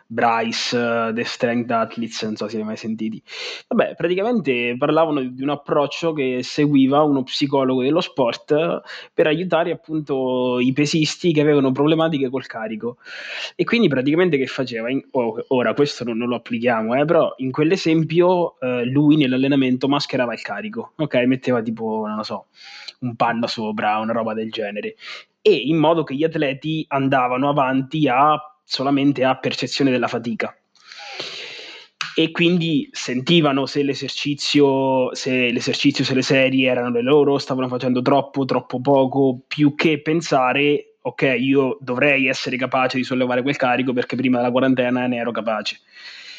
Bryce, 0.07 0.75
uh, 0.75 1.13
The 1.13 1.25
Strength 1.25 1.69
Athletes, 1.69 2.23
non 2.23 2.37
so 2.37 2.47
se 2.47 2.55
li 2.55 2.61
hai 2.61 2.67
mai 2.67 2.77
sentiti. 2.77 3.21
Vabbè, 3.67 3.95
praticamente 3.95 4.75
parlavano 4.77 5.21
di 5.21 5.43
un 5.43 5.49
approccio 5.49 6.13
che 6.13 6.39
seguiva 6.41 7.03
uno 7.03 7.23
psicologo 7.23 7.81
dello 7.81 7.99
sport 7.99 8.81
per 9.13 9.27
aiutare 9.27 9.71
appunto 9.71 10.59
i 10.59 10.71
pesisti 10.71 11.33
che 11.33 11.41
avevano 11.41 11.73
problematiche 11.73 12.29
col 12.29 12.45
carico. 12.45 12.99
E 13.55 13.65
quindi 13.65 13.89
praticamente 13.89 14.37
che 14.37 14.47
faceva? 14.47 14.89
In, 14.89 15.05
oh, 15.11 15.43
ora 15.49 15.73
questo 15.73 16.05
non, 16.05 16.17
non, 16.17 16.29
lo 16.29 16.37
applichiamo, 16.37 16.95
eh, 16.95 17.03
però 17.03 17.33
in 17.37 17.51
quell'esempio 17.51 18.57
eh, 18.61 18.85
lui 18.85 19.17
nell'allenamento 19.17 19.89
mascherava 19.89 20.33
il 20.33 20.41
carico, 20.41 20.93
ok? 20.95 21.15
Metteva 21.25 21.61
tipo, 21.61 22.05
non 22.07 22.15
lo 22.15 22.23
so, 22.23 22.45
un 23.01 23.15
panno 23.15 23.45
sopra, 23.45 23.99
una 23.99 24.13
roba 24.13 24.33
del 24.33 24.49
genere. 24.49 24.95
E 25.41 25.53
in 25.53 25.77
modo 25.77 26.03
che 26.03 26.15
gli 26.15 26.23
atleti 26.23 26.85
andavano 26.89 27.49
avanti 27.49 28.07
a 28.07 28.37
solamente 28.63 29.23
a 29.23 29.37
percezione 29.37 29.91
della 29.91 30.07
fatica 30.07 30.53
e 32.19 32.31
quindi 32.31 32.89
sentivano 32.91 33.65
se 33.65 33.81
l'esercizio, 33.81 35.15
se 35.15 35.51
l'esercizio, 35.51 36.03
se 36.03 36.13
le 36.13 36.21
serie 36.21 36.69
erano 36.69 36.89
le 36.89 37.01
loro, 37.01 37.37
stavano 37.37 37.69
facendo 37.69 38.01
troppo, 38.01 38.43
troppo 38.43 38.81
poco, 38.81 39.39
più 39.47 39.73
che 39.73 40.01
pensare, 40.01 40.97
ok, 41.01 41.35
io 41.39 41.77
dovrei 41.79 42.27
essere 42.27 42.57
capace 42.57 42.97
di 42.97 43.05
sollevare 43.05 43.41
quel 43.41 43.55
carico 43.55 43.93
perché 43.93 44.17
prima 44.17 44.35
della 44.37 44.51
quarantena 44.51 45.07
ne 45.07 45.15
ero 45.15 45.31
capace. 45.31 45.79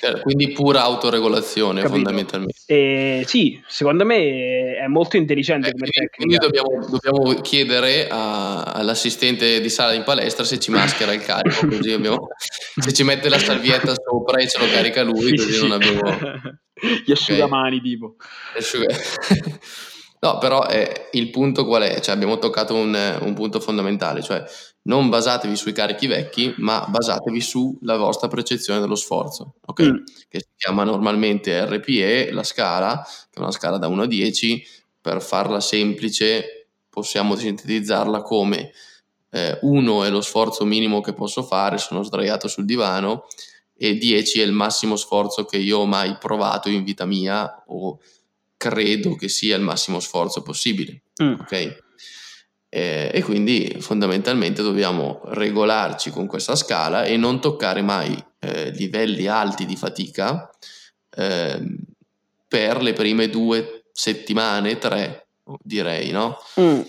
Eh, 0.00 0.20
quindi 0.22 0.52
pura 0.52 0.82
autoregolazione 0.82 1.82
Capito. 1.82 1.94
fondamentalmente. 1.94 2.54
Eh, 2.66 3.24
sì, 3.26 3.60
secondo 3.66 4.04
me 4.04 4.76
è 4.76 4.86
molto 4.86 5.16
intelligente 5.16 5.68
eh, 5.68 5.72
come 5.72 5.88
quindi, 5.90 6.10
Quindi 6.16 6.36
dobbiamo, 6.36 6.86
dobbiamo 6.88 7.40
chiedere 7.42 8.08
a, 8.08 8.62
all'assistente 8.62 9.60
di 9.60 9.68
sala 9.68 9.92
in 9.92 10.02
palestra 10.02 10.44
se 10.44 10.58
ci 10.58 10.70
maschera 10.70 11.12
il 11.12 11.20
carico, 11.20 11.66
così 11.68 11.92
abbiamo, 11.92 12.28
se 12.76 12.92
ci 12.92 13.02
mette 13.02 13.28
la 13.28 13.38
salvietta 13.38 13.92
sopra 13.94 14.40
e 14.40 14.48
ce 14.48 14.58
lo 14.58 14.66
carica 14.66 15.02
lui, 15.02 15.28
sì, 15.28 15.36
così 15.36 15.52
sì, 15.52 15.60
non 15.60 15.72
abbiamo... 15.72 16.00
Gli 17.04 17.12
asciugamani 17.12 17.76
okay. 17.76 17.88
tipo. 17.90 18.16
No, 20.22 20.36
però 20.36 20.66
eh, 20.66 21.08
il 21.12 21.30
punto 21.30 21.64
qual 21.64 21.82
è? 21.82 21.98
Cioè, 22.00 22.14
abbiamo 22.14 22.38
toccato 22.38 22.74
un, 22.74 23.18
un 23.22 23.32
punto 23.32 23.58
fondamentale, 23.58 24.20
cioè 24.20 24.44
non 24.82 25.08
basatevi 25.08 25.56
sui 25.56 25.72
carichi 25.72 26.06
vecchi, 26.06 26.54
ma 26.58 26.86
basatevi 26.88 27.40
sulla 27.40 27.96
vostra 27.96 28.28
percezione 28.28 28.80
dello 28.80 28.94
sforzo, 28.94 29.54
ok? 29.66 29.82
Mm. 29.82 29.96
Che 30.28 30.40
si 30.40 30.48
chiama 30.56 30.84
normalmente 30.84 31.64
RPE, 31.66 32.30
la 32.32 32.42
scala, 32.44 33.02
che 33.04 33.38
è 33.38 33.40
una 33.40 33.50
scala 33.50 33.76
da 33.76 33.88
1 33.88 34.02
a 34.02 34.06
10, 34.06 34.64
per 35.00 35.20
farla 35.22 35.60
semplice 35.60 36.68
possiamo 36.88 37.36
sintetizzarla 37.36 38.22
come 38.22 38.72
eh, 39.30 39.58
1 39.62 40.04
è 40.04 40.10
lo 40.10 40.20
sforzo 40.20 40.64
minimo 40.64 41.00
che 41.00 41.12
posso 41.12 41.42
fare, 41.42 41.78
sono 41.78 42.02
sdraiato 42.02 42.48
sul 42.48 42.64
divano, 42.64 43.26
e 43.76 43.96
10 43.96 44.40
è 44.40 44.44
il 44.44 44.52
massimo 44.52 44.96
sforzo 44.96 45.44
che 45.44 45.56
io 45.56 45.78
ho 45.78 45.86
mai 45.86 46.16
provato 46.18 46.68
in 46.68 46.84
vita 46.84 47.06
mia 47.06 47.64
o 47.68 47.98
credo 48.56 49.14
che 49.14 49.28
sia 49.28 49.56
il 49.56 49.62
massimo 49.62 50.00
sforzo 50.00 50.42
possibile, 50.42 51.02
mm. 51.22 51.34
ok? 51.40 51.88
Eh, 52.72 53.10
e 53.12 53.22
quindi 53.24 53.78
fondamentalmente 53.80 54.62
dobbiamo 54.62 55.22
regolarci 55.24 56.10
con 56.10 56.28
questa 56.28 56.54
scala 56.54 57.02
e 57.02 57.16
non 57.16 57.40
toccare 57.40 57.82
mai 57.82 58.16
eh, 58.38 58.70
livelli 58.70 59.26
alti 59.26 59.66
di 59.66 59.74
fatica 59.74 60.48
eh, 61.16 61.60
per 62.46 62.80
le 62.80 62.92
prime 62.92 63.28
due 63.28 63.82
settimane, 63.92 64.78
tre 64.78 65.26
direi, 65.62 66.10
no? 66.10 66.36
Mm. 66.60 66.80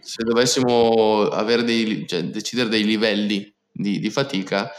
Se 0.00 0.22
dovessimo 0.22 1.28
dei, 1.64 2.06
cioè, 2.06 2.24
decidere 2.24 2.68
dei 2.68 2.84
livelli 2.84 3.52
di, 3.72 3.98
di, 3.98 4.10
fatica, 4.10 4.70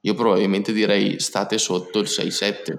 io 0.00 0.14
probabilmente 0.14 0.72
direi 0.72 1.18
state 1.20 1.56
sotto 1.56 2.00
il 2.00 2.06
6-7. 2.08 2.76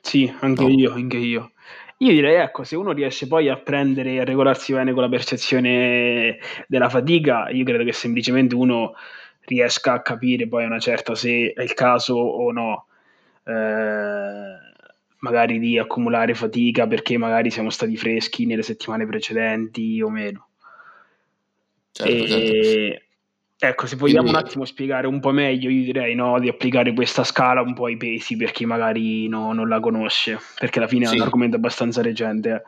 Sì, 0.00 0.32
anche 0.40 0.62
no? 0.62 0.68
io, 0.70 0.92
anche 0.92 1.18
io. 1.18 1.52
Io 1.98 2.10
direi, 2.10 2.36
ecco, 2.36 2.64
se 2.64 2.76
uno 2.76 2.92
riesce 2.92 3.28
poi 3.28 3.48
a 3.48 3.56
prendere 3.56 4.12
e 4.14 4.20
a 4.20 4.24
regolarsi 4.24 4.72
bene 4.72 4.92
con 4.92 5.02
la 5.02 5.08
percezione 5.08 6.38
della 6.66 6.88
fatica, 6.88 7.48
io 7.50 7.64
credo 7.64 7.84
che 7.84 7.92
semplicemente 7.92 8.54
uno 8.54 8.94
riesca 9.46 9.92
a 9.92 10.02
capire 10.02 10.48
poi 10.48 10.64
a 10.64 10.66
una 10.66 10.78
certa 10.78 11.14
se 11.14 11.52
è 11.54 11.62
il 11.62 11.74
caso 11.74 12.14
o 12.16 12.50
no, 12.50 12.86
eh, 13.44 14.56
magari 15.18 15.58
di 15.58 15.78
accumulare 15.78 16.34
fatica 16.34 16.86
perché 16.86 17.16
magari 17.16 17.50
siamo 17.50 17.70
stati 17.70 17.96
freschi 17.96 18.44
nelle 18.44 18.62
settimane 18.62 19.06
precedenti 19.06 20.00
o 20.02 20.10
meno. 20.10 20.48
Certo, 21.92 22.24
e, 22.24 22.26
certo. 22.26 23.04
Ecco, 23.68 23.86
se 23.86 23.96
vogliamo 23.96 24.22
Quindi... 24.22 24.38
un 24.38 24.44
attimo 24.44 24.64
spiegare 24.64 25.06
un 25.06 25.20
po' 25.20 25.30
meglio, 25.30 25.70
io 25.70 25.84
direi 25.84 26.14
no, 26.14 26.38
di 26.38 26.48
applicare 26.48 26.92
questa 26.92 27.24
scala 27.24 27.62
un 27.62 27.72
po' 27.72 27.86
ai 27.86 27.96
pesi 27.96 28.36
per 28.36 28.52
chi 28.52 28.66
magari 28.66 29.26
no, 29.28 29.52
non 29.52 29.68
la 29.68 29.80
conosce, 29.80 30.38
perché 30.58 30.78
alla 30.78 30.88
fine 30.88 31.06
sì. 31.06 31.14
è 31.14 31.16
un 31.16 31.22
argomento 31.22 31.56
abbastanza 31.56 32.02
recente. 32.02 32.62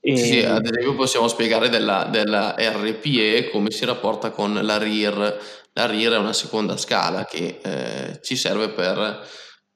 E... 0.00 0.16
Sì, 0.16 0.42
ad 0.42 0.66
esempio 0.66 0.94
possiamo 0.94 1.28
spiegare 1.28 1.68
della, 1.68 2.08
della, 2.10 2.54
RPE 2.58 3.50
come 3.50 3.70
si 3.70 3.84
rapporta 3.84 4.30
con 4.30 4.52
la 4.52 4.76
RIR. 4.76 5.40
La 5.72 5.86
RIR 5.86 6.12
è 6.12 6.18
una 6.18 6.32
seconda 6.32 6.76
scala 6.76 7.24
che 7.24 7.60
eh, 7.62 8.20
ci 8.20 8.36
serve 8.36 8.68
per 8.70 9.26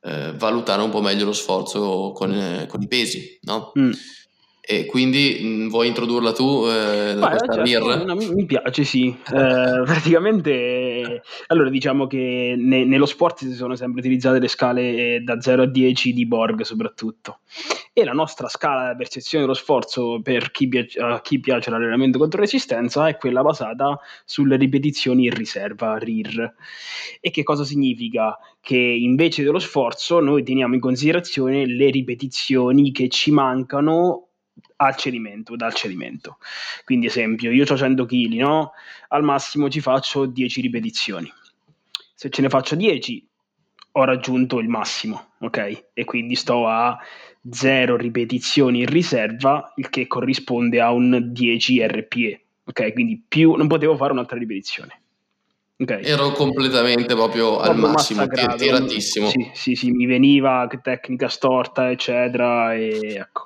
eh, 0.02 0.32
valutare 0.34 0.82
un 0.82 0.90
po' 0.90 1.00
meglio 1.00 1.24
lo 1.24 1.32
sforzo 1.32 2.12
con, 2.12 2.32
eh, 2.32 2.66
con 2.66 2.82
i 2.82 2.88
pesi, 2.88 3.38
no? 3.42 3.72
Mm. 3.78 3.92
E 4.68 4.84
quindi 4.84 5.38
mh, 5.40 5.46
mm, 5.46 5.68
vuoi 5.68 5.86
introdurla 5.86 6.32
tu 6.32 6.66
eh, 6.66 7.14
Beh, 7.14 7.64
certo, 7.64 8.04
no, 8.04 8.16
mi, 8.16 8.34
mi, 8.34 8.46
piace, 8.46 8.82
sì. 8.82 9.06
Eh, 9.06 9.14
praticamente, 9.86 11.22
allora 11.46 11.70
diciamo 11.70 12.08
che 12.08 12.56
ne, 12.58 12.84
nello 12.84 13.06
sport 13.06 13.38
si 13.38 13.52
sono 13.52 13.76
sempre 13.76 14.00
utilizzate 14.00 14.40
le 14.40 14.48
scale 14.48 15.22
da 15.22 15.40
0 15.40 15.62
a 15.62 15.66
10 15.66 16.12
di 16.12 16.26
Borg 16.26 16.62
soprattutto. 16.62 17.38
E 17.92 18.02
la 18.02 18.12
nostra 18.12 18.48
scala 18.48 18.90
di 18.90 18.96
percezione 18.96 19.44
dello 19.44 19.56
sforzo 19.56 20.20
per 20.20 20.50
chi, 20.50 20.66
piace, 20.66 20.98
a 20.98 21.20
chi 21.20 21.38
piace 21.38 21.70
l'allenamento 21.70 22.18
contro 22.18 22.40
resistenza 22.40 23.06
è 23.06 23.16
quella 23.16 23.42
basata 23.42 23.96
sulle 24.24 24.56
ripetizioni 24.56 25.26
in 25.26 25.32
riserva, 25.32 25.96
RIR. 25.96 26.54
E 27.20 27.30
che 27.30 27.44
cosa 27.44 27.62
significa? 27.62 28.36
Che 28.60 28.76
invece 28.76 29.44
dello 29.44 29.60
sforzo 29.60 30.18
noi 30.18 30.42
teniamo 30.42 30.74
in 30.74 30.80
considerazione 30.80 31.66
le 31.66 31.88
ripetizioni 31.90 32.90
che 32.90 33.08
ci 33.08 33.30
mancano 33.30 34.25
al 34.76 34.96
cedimento, 34.96 35.56
dal 35.56 35.74
cedimento. 35.74 36.38
Quindi, 36.84 37.06
esempio, 37.06 37.50
io 37.50 37.64
ho 37.68 37.76
100 37.76 38.04
kg, 38.04 38.34
no? 38.34 38.72
Al 39.08 39.22
massimo 39.22 39.68
ci 39.68 39.80
faccio 39.80 40.26
10 40.26 40.60
ripetizioni. 40.60 41.32
Se 42.14 42.30
ce 42.30 42.42
ne 42.42 42.48
faccio 42.48 42.74
10, 42.74 43.26
ho 43.92 44.04
raggiunto 44.04 44.58
il 44.58 44.68
massimo, 44.68 45.32
ok? 45.38 45.84
E 45.92 46.04
quindi 46.04 46.34
sto 46.34 46.66
a 46.66 46.98
0 47.50 47.96
ripetizioni 47.96 48.80
in 48.80 48.86
riserva, 48.86 49.72
il 49.76 49.88
che 49.88 50.06
corrisponde 50.06 50.80
a 50.80 50.92
un 50.92 51.32
10 51.32 51.86
RPE, 51.86 52.44
ok? 52.64 52.92
Quindi 52.92 53.22
più 53.26 53.54
non 53.54 53.68
potevo 53.68 53.96
fare 53.96 54.12
un'altra 54.12 54.38
ripetizione. 54.38 55.00
Okay. 55.78 56.02
Ero 56.04 56.32
completamente 56.32 57.14
proprio, 57.14 57.56
proprio 57.56 57.70
al 57.70 57.76
massimo, 57.76 58.26
tiratissimo. 58.26 59.28
Sì, 59.28 59.50
sì, 59.52 59.74
sì, 59.74 59.90
mi 59.90 60.06
veniva 60.06 60.66
tecnica 60.80 61.28
storta, 61.28 61.90
eccetera, 61.90 62.74
e 62.74 63.16
ecco. 63.16 63.44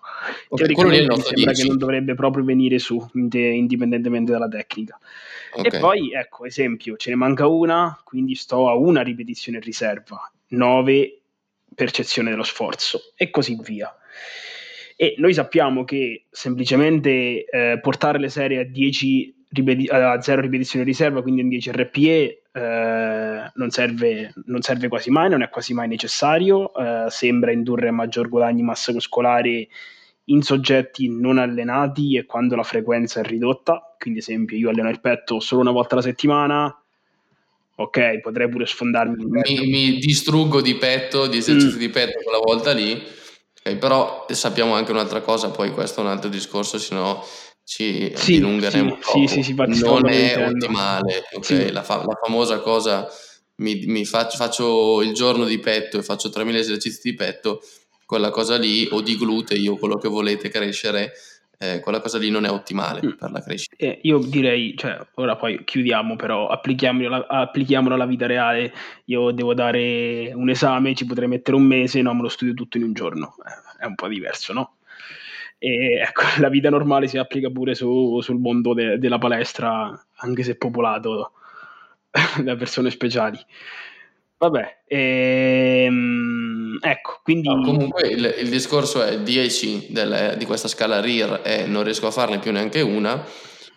Okay, 0.48 0.66
Teoricamente 0.66 1.16
mi 1.16 1.22
sembra 1.22 1.52
10. 1.52 1.62
che 1.62 1.68
non 1.68 1.76
dovrebbe 1.76 2.14
proprio 2.14 2.44
venire 2.44 2.78
su, 2.78 3.04
indipendentemente 3.14 4.30
dalla 4.30 4.46
tecnica. 4.46 4.96
Okay. 5.52 5.76
E 5.76 5.80
poi, 5.80 6.12
ecco, 6.12 6.44
esempio, 6.44 6.96
ce 6.96 7.10
ne 7.10 7.16
manca 7.16 7.48
una, 7.48 8.00
quindi 8.04 8.36
sto 8.36 8.68
a 8.68 8.76
una 8.76 9.02
ripetizione 9.02 9.58
in 9.58 9.64
riserva, 9.64 10.30
9 10.50 11.20
percezione 11.74 12.30
dello 12.30 12.44
sforzo, 12.44 13.12
e 13.16 13.30
così 13.30 13.58
via. 13.60 13.92
E 14.94 15.14
noi 15.18 15.34
sappiamo 15.34 15.82
che 15.82 16.26
semplicemente 16.30 17.44
eh, 17.44 17.80
portare 17.80 18.20
le 18.20 18.28
serie 18.28 18.60
a 18.60 18.64
10 18.64 19.39
ripeti- 19.50 19.88
a 19.88 20.20
0 20.20 20.40
ripetizioni 20.40 20.84
in 20.84 20.90
riserva, 20.90 21.22
quindi 21.22 21.40
in 21.42 21.48
10 21.48 21.70
RPE, 21.72 22.42
eh, 22.52 23.50
non, 23.54 23.70
serve, 23.70 24.32
non, 24.46 24.60
serve, 24.62 24.88
quasi 24.88 25.10
mai, 25.10 25.28
non 25.28 25.42
è 25.42 25.48
quasi 25.48 25.74
mai 25.74 25.88
necessario, 25.88 26.72
eh, 26.74 27.06
sembra 27.08 27.52
indurre 27.52 27.90
maggior 27.90 28.28
guadagno 28.28 28.56
di 28.56 28.62
massa 28.62 28.92
muscolare 28.92 29.68
in 30.24 30.42
soggetti 30.42 31.08
non 31.08 31.38
allenati 31.38 32.16
e 32.16 32.24
quando 32.24 32.54
la 32.54 32.62
frequenza 32.62 33.20
è 33.20 33.24
ridotta, 33.24 33.96
quindi 33.98 34.20
esempio 34.20 34.56
io 34.56 34.70
alleno 34.70 34.88
il 34.88 35.00
petto 35.00 35.40
solo 35.40 35.60
una 35.60 35.72
volta 35.72 35.94
alla 35.94 36.04
settimana, 36.04 36.82
ok, 37.74 38.20
potrei 38.20 38.48
pure 38.48 38.66
sfondarmi. 38.66 39.24
Mi, 39.24 39.66
mi 39.66 39.98
distruggo 39.98 40.60
di 40.60 40.76
petto, 40.76 41.26
di 41.26 41.38
esercizi 41.38 41.76
mm. 41.76 41.78
di 41.78 41.88
petto 41.88 42.20
quella 42.22 42.38
volta 42.38 42.70
lì, 42.72 43.02
okay, 43.58 43.76
però 43.76 44.26
sappiamo 44.28 44.74
anche 44.74 44.92
un'altra 44.92 45.20
cosa, 45.20 45.50
poi 45.50 45.72
questo 45.72 46.00
è 46.00 46.04
un 46.04 46.10
altro 46.10 46.28
discorso, 46.28 46.78
se 46.78 46.94
no 46.94 47.24
ci 47.70 48.10
sì, 48.16 48.32
dilungheremo 48.32 48.98
sì, 49.00 49.28
sì, 49.28 49.42
sì, 49.44 49.54
non 49.54 50.08
è 50.08 50.44
ottimale, 50.44 51.22
ok? 51.32 51.68
La, 51.70 51.84
fa- 51.84 52.04
la, 52.04 52.18
famosa 52.20 52.58
cosa, 52.58 53.06
mi, 53.58 53.84
mi 53.86 54.04
faccio, 54.04 54.36
faccio, 54.36 55.02
il 55.02 55.12
giorno 55.12 55.44
di 55.44 55.60
petto 55.60 55.96
e 55.96 56.02
faccio 56.02 56.30
3000 56.30 56.58
esercizi 56.58 57.10
di 57.10 57.14
petto, 57.14 57.62
quella 58.04 58.30
cosa 58.30 58.56
lì, 58.58 58.88
o 58.90 59.00
di 59.02 59.16
glutei 59.16 59.68
o 59.68 59.76
quello 59.76 59.98
che 59.98 60.08
volete 60.08 60.48
crescere, 60.48 61.12
eh, 61.58 61.78
quella 61.78 62.00
cosa 62.00 62.18
lì 62.18 62.28
non 62.28 62.44
è 62.44 62.50
ottimale 62.50 63.06
mm. 63.06 63.10
per 63.12 63.30
la 63.30 63.40
crescita. 63.40 63.76
Eh, 63.78 64.00
io 64.02 64.18
direi, 64.18 64.74
cioè, 64.76 64.98
ora 65.14 65.36
poi 65.36 65.62
chiudiamo, 65.62 66.16
però 66.16 66.48
applichiamolo, 66.48 67.24
applichiamolo 67.24 67.94
alla 67.94 68.06
vita 68.06 68.26
reale. 68.26 68.74
Io 69.04 69.30
devo 69.30 69.54
dare 69.54 70.32
un 70.34 70.50
esame, 70.50 70.96
ci 70.96 71.06
potrei 71.06 71.28
mettere 71.28 71.56
un 71.56 71.62
mese, 71.62 72.02
no, 72.02 72.14
me 72.14 72.22
lo 72.22 72.28
studio 72.28 72.52
tutto 72.52 72.78
in 72.78 72.82
un 72.82 72.94
giorno. 72.94 73.36
Eh, 73.46 73.84
è 73.84 73.86
un 73.86 73.94
po' 73.94 74.08
diverso, 74.08 74.52
no? 74.52 74.74
E 75.62 76.00
ecco, 76.00 76.22
la 76.40 76.48
vita 76.48 76.70
normale 76.70 77.06
si 77.06 77.18
applica 77.18 77.50
pure 77.50 77.74
su, 77.74 78.18
sul 78.20 78.38
mondo 78.38 78.72
de, 78.72 78.98
della 78.98 79.18
palestra, 79.18 80.06
anche 80.16 80.42
se 80.42 80.56
popolato 80.56 81.32
da 82.42 82.56
persone 82.56 82.90
speciali. 82.90 83.38
Vabbè, 84.38 84.84
ehm, 84.86 86.78
ecco, 86.80 87.20
quindi... 87.22 87.46
No, 87.46 87.60
comunque 87.60 88.08
il, 88.08 88.36
il, 88.38 88.48
discorso 88.48 89.02
è 89.02 89.20
10 89.20 89.88
del, 89.90 90.36
di 90.38 90.46
questa 90.46 90.66
scala 90.66 90.98
RIR 91.02 91.42
e 91.44 91.66
non 91.66 91.82
riesco 91.84 92.06
a 92.06 92.10
farne 92.10 92.38
più 92.38 92.50
neanche 92.50 92.80
una 92.80 93.22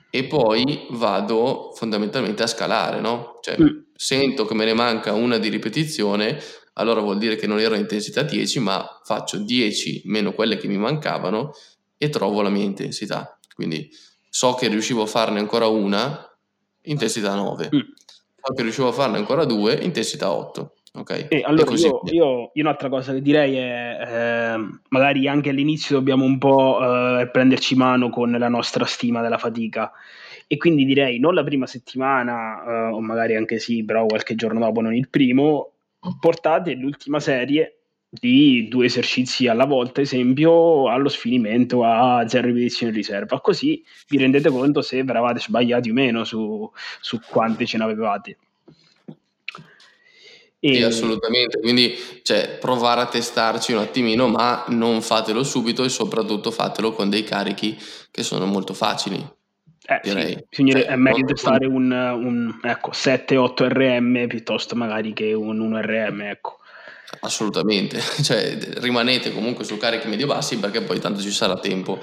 e 0.09 0.23
poi 0.23 0.85
vado 0.91 1.73
fondamentalmente 1.75 2.43
a 2.43 2.47
scalare, 2.47 3.01
no? 3.01 3.39
Cioè, 3.41 3.57
mm. 3.61 3.67
sento 3.93 4.45
che 4.45 4.53
me 4.53 4.63
ne 4.63 4.73
manca 4.73 5.11
una 5.11 5.37
di 5.37 5.49
ripetizione, 5.49 6.39
allora 6.75 7.01
vuol 7.01 7.17
dire 7.17 7.35
che 7.35 7.45
non 7.45 7.59
ero 7.59 7.73
in 7.73 7.81
intensità 7.81 8.21
10, 8.21 8.59
ma 8.59 9.01
faccio 9.03 9.39
10 9.39 10.03
meno 10.05 10.31
quelle 10.31 10.55
che 10.55 10.69
mi 10.69 10.77
mancavano 10.77 11.51
e 12.03 12.09
trovo 12.09 12.41
la 12.41 12.49
mia 12.49 12.65
intensità. 12.65 13.39
Quindi 13.55 13.89
so 14.29 14.55
che 14.55 14.67
riuscivo 14.67 15.03
a 15.03 15.05
farne 15.05 15.39
ancora 15.39 15.67
una, 15.67 16.29
intensità 16.81 17.33
9. 17.33 17.69
Mm. 17.73 17.79
So 18.41 18.53
che 18.53 18.61
riuscivo 18.61 18.89
a 18.89 18.91
farne 18.91 19.17
ancora 19.17 19.45
due, 19.45 19.75
intensità 19.75 20.29
8. 20.29 20.73
Ok. 20.95 21.27
E 21.29 21.41
allora 21.45 21.71
e 21.71 21.75
io, 21.75 22.01
io, 22.03 22.51
io, 22.53 22.61
un'altra 22.61 22.89
cosa 22.89 23.13
che 23.13 23.21
direi 23.21 23.55
è 23.55 23.97
eh, 24.05 24.67
magari 24.89 25.27
anche 25.29 25.49
all'inizio 25.49 25.95
dobbiamo 25.95 26.25
un 26.25 26.37
po' 26.37 26.79
eh, 26.81 27.29
prenderci 27.31 27.75
mano 27.75 28.09
con 28.09 28.31
la 28.31 28.49
nostra 28.49 28.85
stima 28.85 29.21
della 29.21 29.39
fatica 29.39 29.91
e 30.45 30.57
quindi 30.57 30.85
direi 30.85 31.17
non 31.19 31.33
la 31.33 31.43
prima 31.43 31.65
settimana 31.65 32.63
eh, 32.63 32.93
o 32.93 33.01
magari 33.01 33.35
anche 33.35 33.57
sì 33.57 33.83
però 33.83 34.05
qualche 34.05 34.35
giorno 34.35 34.59
dopo 34.59 34.81
non 34.81 34.93
il 34.93 35.09
primo 35.09 35.71
portate 36.19 36.73
l'ultima 36.73 37.19
serie 37.19 37.82
di 38.19 38.67
due 38.67 38.85
esercizi 38.85 39.47
alla 39.47 39.65
volta, 39.65 40.01
esempio, 40.01 40.87
allo 40.87 41.09
sfinimento 41.09 41.83
a 41.83 42.27
zero 42.27 42.47
ripetizioni 42.47 42.91
in 42.91 42.97
riserva. 42.97 43.41
Così 43.41 43.83
vi 44.07 44.17
rendete 44.17 44.49
conto 44.49 44.83
se 44.83 44.99
eravate 44.99 45.39
sbagliati 45.39 45.89
o 45.89 45.93
meno 45.93 46.23
su, 46.23 46.71
su 47.01 47.19
quante 47.27 47.65
ce 47.65 47.77
ne 47.77 47.83
avevate. 47.83 48.37
E... 50.59 50.75
Sì, 50.75 50.83
assolutamente. 50.83 51.59
Quindi 51.59 51.95
cioè, 52.21 52.57
provare 52.59 53.01
a 53.01 53.07
testarci 53.07 53.73
un 53.73 53.79
attimino, 53.79 54.27
ma 54.27 54.63
non 54.67 55.01
fatelo 55.01 55.43
subito 55.43 55.83
e 55.83 55.89
soprattutto 55.89 56.51
fatelo 56.51 56.93
con 56.93 57.09
dei 57.09 57.23
carichi 57.23 57.75
che 58.11 58.21
sono 58.21 58.45
molto 58.45 58.75
facili. 58.75 59.17
Eh, 59.85 59.99
direi. 60.03 60.45
Sì. 60.51 60.69
Cioè, 60.69 60.85
è 60.85 60.95
meglio 60.95 61.25
testare 61.25 61.65
un, 61.65 61.91
un 61.91 62.59
ecco, 62.61 62.91
7-8 62.91 63.67
RM 63.67 64.27
piuttosto 64.27 64.75
magari 64.75 65.13
che 65.13 65.33
un 65.33 65.59
1 65.59 65.81
RM. 65.81 66.21
Ecco. 66.21 66.59
Assolutamente, 67.21 67.99
cioè 68.23 68.57
rimanete 68.77 69.31
comunque 69.31 69.63
su 69.63 69.77
carichi 69.77 70.07
medio-bassi 70.07 70.57
perché 70.57 70.81
poi 70.81 70.99
tanto 70.99 71.21
ci 71.21 71.31
sarà 71.31 71.57
tempo 71.59 72.01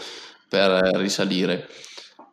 per 0.49 0.91
risalire. 0.95 1.69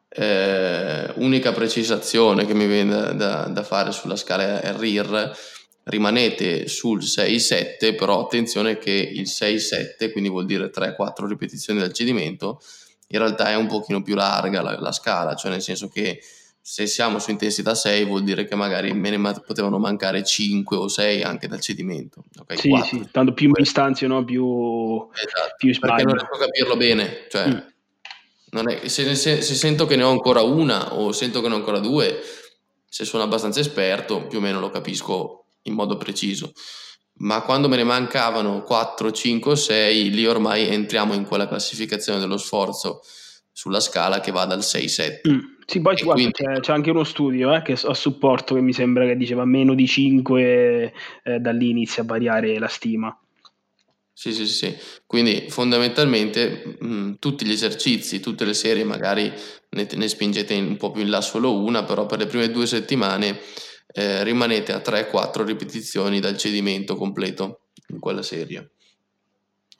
Eh, 0.09 1.11
unica 1.15 1.51
precisazione 1.51 2.45
che 2.45 2.53
mi 2.53 2.65
viene 2.65 3.15
da, 3.15 3.43
da, 3.47 3.63
fare 3.63 3.91
sulla 3.91 4.15
scala 4.15 4.59
RIR, 4.77 5.37
rimanete 5.83 6.67
sul 6.67 7.01
6-7, 7.01 7.95
però 7.95 8.23
attenzione 8.23 8.77
che 8.77 8.91
il 8.91 9.27
6-7, 9.27 10.11
quindi 10.11 10.29
vuol 10.29 10.45
dire 10.45 10.71
3-4 10.71 11.27
ripetizioni 11.27 11.79
del 11.79 11.93
cedimento, 11.93 12.59
in 13.09 13.19
realtà 13.19 13.49
è 13.51 13.55
un 13.55 13.67
pochino 13.67 14.01
più 14.01 14.15
larga 14.15 14.61
la, 14.61 14.79
la 14.79 14.91
scala, 14.91 15.35
cioè 15.35 15.51
nel 15.51 15.61
senso 15.61 15.87
che 15.87 16.19
se 16.69 16.85
siamo 16.85 17.17
su 17.17 17.31
intensità 17.31 17.73
6 17.73 18.03
vuol 18.03 18.23
dire 18.23 18.43
che 18.43 18.53
magari 18.53 18.91
me 18.91 19.09
ne 19.09 19.33
potevano 19.39 19.79
mancare 19.79 20.21
5 20.21 20.75
o 20.75 20.89
6 20.89 21.21
anche 21.23 21.47
dal 21.47 21.61
cedimento. 21.61 22.25
Okay, 22.41 22.57
sì, 22.57 22.67
4. 22.67 22.87
sì, 22.89 23.07
tanto 23.09 23.31
più 23.31 23.49
mi 23.49 23.63
stanzio, 23.63 24.09
no? 24.09 24.25
più, 24.25 25.07
esatto, 25.13 25.55
più 25.55 25.79
Perché 25.79 26.03
non 26.03 26.15
riesco 26.15 26.35
a 26.35 26.39
capirlo 26.39 26.75
bene, 26.75 27.27
cioè, 27.29 27.47
mm. 27.47 28.67
è, 28.67 28.87
se, 28.89 29.15
se, 29.15 29.41
se, 29.41 29.55
sento 29.55 29.85
che 29.85 29.95
ne 29.95 30.03
ho 30.03 30.09
ancora 30.09 30.41
una 30.41 30.93
o 30.95 31.13
sento 31.13 31.39
che 31.39 31.47
ne 31.47 31.53
ho 31.53 31.57
ancora 31.57 31.79
due, 31.79 32.19
se 32.85 33.05
sono 33.05 33.23
abbastanza 33.23 33.61
esperto 33.61 34.27
più 34.27 34.39
o 34.39 34.41
meno 34.41 34.59
lo 34.59 34.69
capisco 34.69 35.45
in 35.61 35.73
modo 35.73 35.95
preciso. 35.95 36.51
Ma 37.19 37.43
quando 37.43 37.69
me 37.69 37.77
ne 37.77 37.85
mancavano 37.85 38.63
4, 38.63 39.09
5 39.13 39.51
o 39.51 39.55
6, 39.55 40.09
lì 40.09 40.25
ormai 40.25 40.67
entriamo 40.67 41.13
in 41.13 41.23
quella 41.23 41.47
classificazione 41.47 42.19
dello 42.19 42.37
sforzo 42.37 42.99
sulla 43.53 43.79
scala 43.79 44.19
che 44.19 44.31
va 44.31 44.43
dal 44.43 44.59
6-7. 44.59 45.29
Mm. 45.29 45.55
Sì, 45.69 45.81
poi 45.81 45.95
guarda, 45.95 46.13
quindi... 46.13 46.31
c'è, 46.31 46.61
c'è, 46.61 46.71
anche 46.71 46.91
uno 46.91 47.03
studio 47.03 47.53
eh, 47.53 47.61
che 47.61 47.73
a 47.73 47.93
supporto 47.93 48.55
che 48.55 48.61
mi 48.61 48.71
sembra 48.71 49.05
che 49.05 49.17
diceva 49.17 49.43
meno 49.43 49.75
di 49.75 49.85
5 49.85 50.93
eh, 51.23 51.39
da 51.39 51.51
lì 51.51 51.71
inizia 51.71 52.03
a 52.03 52.05
variare 52.05 52.57
la 52.57 52.69
stima. 52.69 53.13
Sì, 54.13 54.31
sì, 54.33 54.47
sì. 54.47 54.73
Quindi 55.05 55.47
fondamentalmente 55.49 56.77
mh, 56.79 57.15
tutti 57.19 57.45
gli 57.45 57.51
esercizi, 57.51 58.21
tutte 58.21 58.45
le 58.45 58.53
serie, 58.53 58.85
magari 58.85 59.29
ne, 59.71 59.87
ne, 59.93 60.07
spingete 60.07 60.55
un 60.55 60.77
po' 60.77 60.91
più 60.91 61.01
in 61.01 61.09
là 61.09 61.19
solo 61.19 61.61
una, 61.61 61.83
però 61.83 62.05
per 62.05 62.19
le 62.19 62.27
prime 62.27 62.49
due 62.49 62.65
settimane 62.65 63.37
eh, 63.91 64.23
rimanete 64.23 64.71
a 64.71 64.79
3-4 64.79 65.43
ripetizioni 65.43 66.21
dal 66.21 66.37
cedimento 66.37 66.95
completo 66.95 67.63
in 67.89 67.99
quella 67.99 68.23
serie. 68.23 68.71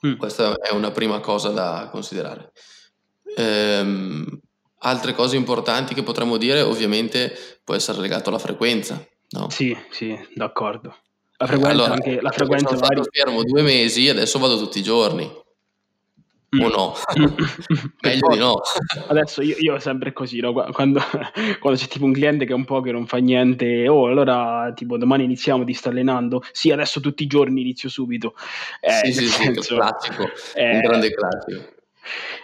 Mm. 0.06 0.16
Questa 0.16 0.54
è 0.60 0.70
una 0.72 0.90
prima 0.90 1.18
cosa 1.20 1.48
da 1.48 1.88
considerare. 1.90 2.52
Ehm, 3.38 4.40
altre 4.80 5.14
cose 5.14 5.36
importanti 5.36 5.94
che 5.94 6.02
potremmo 6.02 6.36
dire 6.36 6.60
ovviamente 6.60 7.36
può 7.64 7.74
essere 7.74 8.00
legato 8.00 8.28
alla 8.28 8.38
frequenza, 8.38 9.04
no? 9.30 9.50
Sì, 9.50 9.76
sì, 9.90 10.16
d'accordo. 10.34 10.96
La 11.36 11.46
frequenza, 11.46 11.70
allora, 11.72 11.92
anche, 11.92 12.20
la 12.20 12.30
frequenza 12.30 12.74
sono 12.74 12.84
stato 12.84 13.02
fermo 13.10 13.44
due 13.44 13.62
mesi, 13.62 14.08
adesso 14.08 14.38
vado 14.38 14.58
tutti 14.58 14.80
i 14.80 14.82
giorni. 14.82 15.46
Mm. 16.56 16.62
O 16.62 16.68
no? 16.68 16.94
Meglio 18.00 18.28
di 18.30 18.38
no. 18.38 18.60
Adesso 19.08 19.42
io, 19.42 19.54
io 19.58 19.78
sempre 19.78 20.12
così, 20.14 20.40
no? 20.40 20.52
quando, 20.72 21.00
quando, 21.60 21.78
c'è 21.78 21.86
tipo 21.86 22.06
un 22.06 22.12
cliente 22.12 22.46
che 22.46 22.52
è 22.52 22.54
un 22.54 22.64
po' 22.64 22.80
che 22.80 22.90
non 22.90 23.06
fa 23.06 23.18
niente, 23.18 23.86
oh 23.86 24.06
allora 24.06 24.72
tipo 24.74 24.96
domani 24.96 25.24
iniziamo, 25.24 25.62
ti 25.64 25.74
sto 25.74 25.90
allenando? 25.90 26.42
Sì, 26.50 26.70
adesso 26.70 27.00
tutti 27.00 27.22
i 27.22 27.26
giorni 27.26 27.60
inizio 27.60 27.88
subito. 27.90 28.34
Eh, 28.80 29.12
sì, 29.12 29.12
sì, 29.12 29.26
senso, 29.28 29.62
sì, 29.62 29.74
classico, 29.74 30.24
eh, 30.54 30.74
un 30.74 30.80
grande 30.80 31.10
classico 31.12 31.76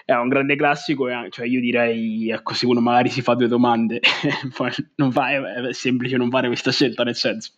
è 0.04 0.12
un 0.12 0.28
grande 0.28 0.56
classico, 0.56 1.06
cioè 1.30 1.46
io 1.46 1.60
direi, 1.60 2.30
ecco, 2.30 2.54
se 2.54 2.66
uno 2.66 2.80
magari 2.80 3.08
si 3.08 3.22
fa 3.22 3.34
due 3.34 3.48
domande, 3.48 4.00
non 4.96 5.12
fa, 5.12 5.30
è 5.68 5.72
semplice 5.72 6.16
non 6.16 6.30
fare 6.30 6.48
questa 6.48 6.70
scelta, 6.72 7.04
nel 7.04 7.16
senso. 7.16 7.52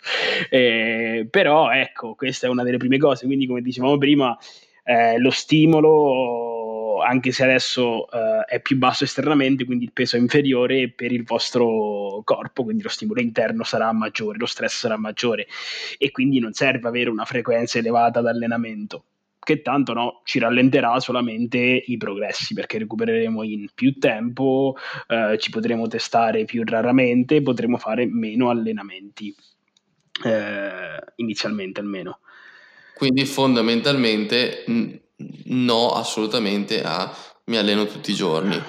Eh, 0.51 1.27
però, 1.31 1.71
ecco, 1.71 2.15
questa 2.15 2.47
è 2.47 2.51
una 2.51 2.63
delle 2.63 2.77
prime 2.77 2.99
cose, 2.99 3.27
quindi 3.27 3.47
come 3.47 3.63
dicevamo 3.63 3.99
prima, 3.99 4.37
eh, 4.85 5.19
lo 5.19 5.31
stimolo, 5.31 7.01
anche 7.03 7.33
se 7.33 7.43
adesso 7.43 8.09
eh, 8.11 8.45
è 8.47 8.61
più 8.61 8.77
basso 8.79 9.05
esternamente, 9.05 9.65
quindi 9.65 9.85
il 9.85 9.93
peso 9.93 10.17
è 10.17 10.21
inferiore 10.21 10.91
per 10.91 11.13
il 11.13 11.25
vostro 11.25 12.23
corpo, 12.25 12.63
quindi 12.65 12.83
lo 12.83 12.89
stimolo 12.89 13.21
interno 13.21 13.65
sarà 13.65 13.93
maggiore, 13.93 14.39
lo 14.39 14.47
stress 14.47 14.79
sarà 14.79 14.97
maggiore. 14.97 15.47
E 15.99 16.11
quindi 16.11 16.39
non 16.39 16.53
serve 16.53 16.89
avere 16.89 17.11
una 17.11 17.25
frequenza 17.25 17.79
elevata 17.79 18.21
d'allenamento 18.21 19.05
che 19.47 19.63
tanto 19.63 19.93
no, 19.93 20.23
ci 20.25 20.41
rallenterà 20.41 20.99
solamente 20.99 21.59
i 21.59 21.97
progressi 21.97 22.53
perché 22.53 22.79
recupereremo 22.79 23.45
in 23.45 23.69
più 23.73 23.97
tempo, 23.97 24.75
eh, 25.07 25.39
ci 25.39 25.51
potremo 25.51 25.87
testare 25.87 26.45
più 26.45 26.65
raramente, 26.65 27.43
potremo 27.43 27.79
fare 27.79 28.07
meno 28.07 28.51
allenamenti, 28.51 29.33
eh, 30.25 31.13
inizialmente 31.15 31.79
almeno. 31.79 32.19
Quindi 32.97 33.25
fondamentalmente 33.25 34.65
no, 35.45 35.91
assolutamente 35.93 36.83
a 36.83 37.15
mi 37.45 37.57
alleno 37.57 37.87
tutti 37.87 38.11
i 38.11 38.15
giorni. 38.15 38.61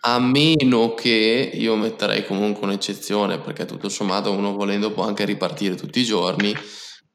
A 0.00 0.18
meno 0.18 0.94
che 0.94 1.52
io 1.54 1.76
metterei 1.76 2.26
comunque 2.26 2.64
un'eccezione, 2.64 3.38
perché 3.38 3.66
tutto 3.66 3.88
sommato 3.88 4.32
uno 4.32 4.52
volendo 4.52 4.90
può 4.90 5.04
anche 5.04 5.24
ripartire 5.24 5.76
tutti 5.76 6.00
i 6.00 6.04
giorni, 6.04 6.52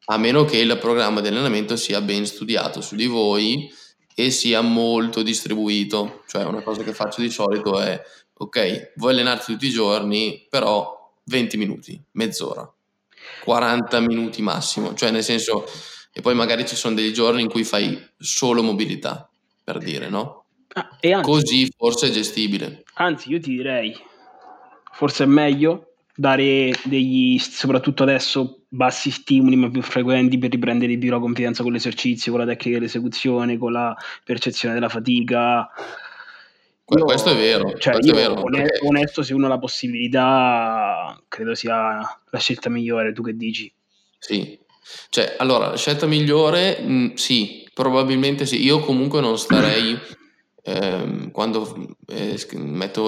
a 0.10 0.18
meno 0.18 0.46
che 0.46 0.58
il 0.58 0.78
programma 0.80 1.22
di 1.22 1.28
allenamento 1.28 1.76
sia 1.76 2.02
ben 2.02 2.26
studiato 2.26 2.82
su 2.82 2.96
di 2.96 3.08
voi 3.08 3.70
e 4.16 4.32
sia 4.32 4.62
molto 4.62 5.22
distribuito. 5.22 6.24
Cioè 6.28 6.44
una 6.44 6.62
cosa 6.62 6.84
che 6.84 6.94
faccio 6.94 7.22
di 7.22 7.30
solito 7.30 7.80
è, 7.80 8.02
ok, 8.34 8.94
vuoi 8.96 9.12
allenarti 9.12 9.54
tutti 9.54 9.68
i 9.68 9.72
giorni, 9.72 10.46
però 10.50 11.12
20 11.26 11.58
minuti, 11.58 12.02
mezz'ora, 12.12 12.72
40 13.44 14.00
minuti 14.00 14.42
massimo, 14.42 14.94
cioè 14.94 15.12
nel 15.12 15.24
senso, 15.24 15.66
e 16.14 16.22
poi 16.22 16.36
magari 16.36 16.66
ci 16.66 16.76
sono 16.76 16.96
dei 16.96 17.12
giorni 17.12 17.42
in 17.42 17.50
cui 17.50 17.64
fai 17.64 18.02
solo 18.18 18.64
mobilità, 18.64 19.30
per 19.64 19.78
dire, 19.78 20.10
no? 20.10 20.46
Ah, 20.74 20.90
anzi, 21.02 21.22
Così 21.22 21.74
forse 21.76 22.08
è 22.08 22.12
gestibile. 22.12 22.84
Anzi, 22.96 23.32
io 23.32 23.40
ti 23.40 23.52
direi, 23.52 23.96
forse 24.94 25.26
è 25.26 25.28
meglio 25.28 25.96
dare 26.16 26.72
degli, 26.84 27.38
soprattutto 27.40 28.04
adesso, 28.04 28.57
bassi 28.70 29.12
stimoli 29.12 29.56
ma 29.56 29.70
più 29.70 29.82
frequenti 29.82 30.38
per 30.38 30.52
riprendere 30.52 30.92
di 30.92 30.98
più 30.98 31.10
la 31.10 31.20
confidenza 31.20 31.64
con 31.64 31.72
l'esercizio, 31.72 32.32
con 32.32 32.42
la 32.42 32.48
tecnica 32.48 32.78
dell'esecuzione, 32.78 33.58
con 33.58 33.72
la 33.72 33.96
percezione 34.24 34.74
della 34.74 34.90
fatica. 34.90 35.70
Io, 36.90 37.04
questo 37.04 37.32
è 37.32 37.36
vero. 37.36 37.78
Cioè, 37.78 37.98
io, 38.02 38.14
è 38.14 38.16
vero 38.16 38.42
onesto, 38.42 38.88
onesto, 38.88 39.22
se 39.22 39.34
uno 39.34 39.46
ha 39.46 39.50
la 39.50 39.60
possibilità, 39.60 41.22
credo 41.28 41.54
sia 41.54 42.00
la 42.30 42.40
scelta 42.40 42.70
migliore. 42.70 43.12
Tu 43.12 43.22
che 43.24 43.36
dici? 43.36 43.72
Sì, 44.20 44.58
cioè, 45.10 45.36
allora, 45.38 45.70
la 45.70 45.78
scelta 45.78 46.06
migliore, 46.06 46.80
mh, 46.80 46.92
mm, 46.92 47.14
sì, 47.16 47.68
probabilmente 47.74 48.46
sì. 48.46 48.64
Io 48.64 48.80
comunque 48.80 49.20
non 49.20 49.38
starei, 49.38 49.98
ehm, 50.64 51.32
quando 51.32 51.96
eh, 52.08 52.38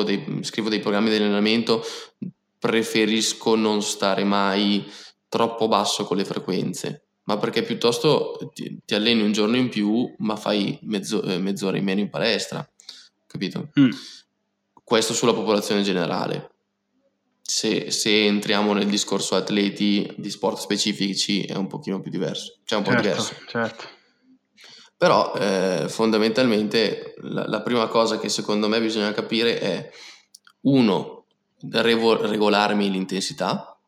dei, 0.03 0.39
scrivo 0.41 0.69
dei 0.69 0.79
programmi 0.79 1.09
di 1.09 1.15
allenamento, 1.15 1.83
preferisco 2.59 3.55
non 3.55 3.81
stare 3.81 4.25
mai 4.25 4.85
troppo 5.29 5.67
basso 5.67 6.03
con 6.03 6.17
le 6.17 6.25
frequenze, 6.25 7.05
ma 7.23 7.37
perché 7.37 7.61
piuttosto 7.61 8.51
ti, 8.53 8.79
ti 8.83 8.95
alleni 8.95 9.21
un 9.21 9.31
giorno 9.31 9.55
in 9.55 9.69
più, 9.69 10.13
ma 10.17 10.35
fai 10.35 10.77
mezzo, 10.81 11.21
eh, 11.21 11.37
mezz'ora 11.37 11.77
in 11.77 11.83
meno 11.83 11.99
in 11.99 12.09
palestra, 12.09 12.67
capito? 13.27 13.69
Mm. 13.79 13.91
Questo 14.83 15.13
sulla 15.13 15.33
popolazione 15.33 15.83
generale. 15.83 16.49
Se, 17.41 17.91
se, 17.91 18.25
entriamo 18.25 18.73
nel 18.73 18.87
discorso 18.87 19.35
atleti 19.35 20.11
di 20.17 20.29
sport 20.29 20.57
specifici 20.57 21.43
è 21.43 21.55
un 21.55 21.67
pochino 21.67 21.99
più 21.99 22.11
diverso, 22.11 22.57
cioè 22.63 22.79
un 22.79 22.83
po' 22.83 22.91
certo, 22.91 23.07
diverso. 23.07 23.35
Certo. 23.47 23.87
Però 24.97 25.33
eh, 25.35 25.85
fondamentalmente 25.87 27.13
la, 27.21 27.47
la 27.47 27.61
prima 27.61 27.87
cosa 27.87 28.19
che 28.19 28.29
secondo 28.29 28.67
me 28.67 28.81
bisogna 28.81 29.13
capire 29.13 29.59
è 29.59 29.89
uno, 30.61 31.25
regolarmi 31.61 32.89
l'intensità, 32.89 33.78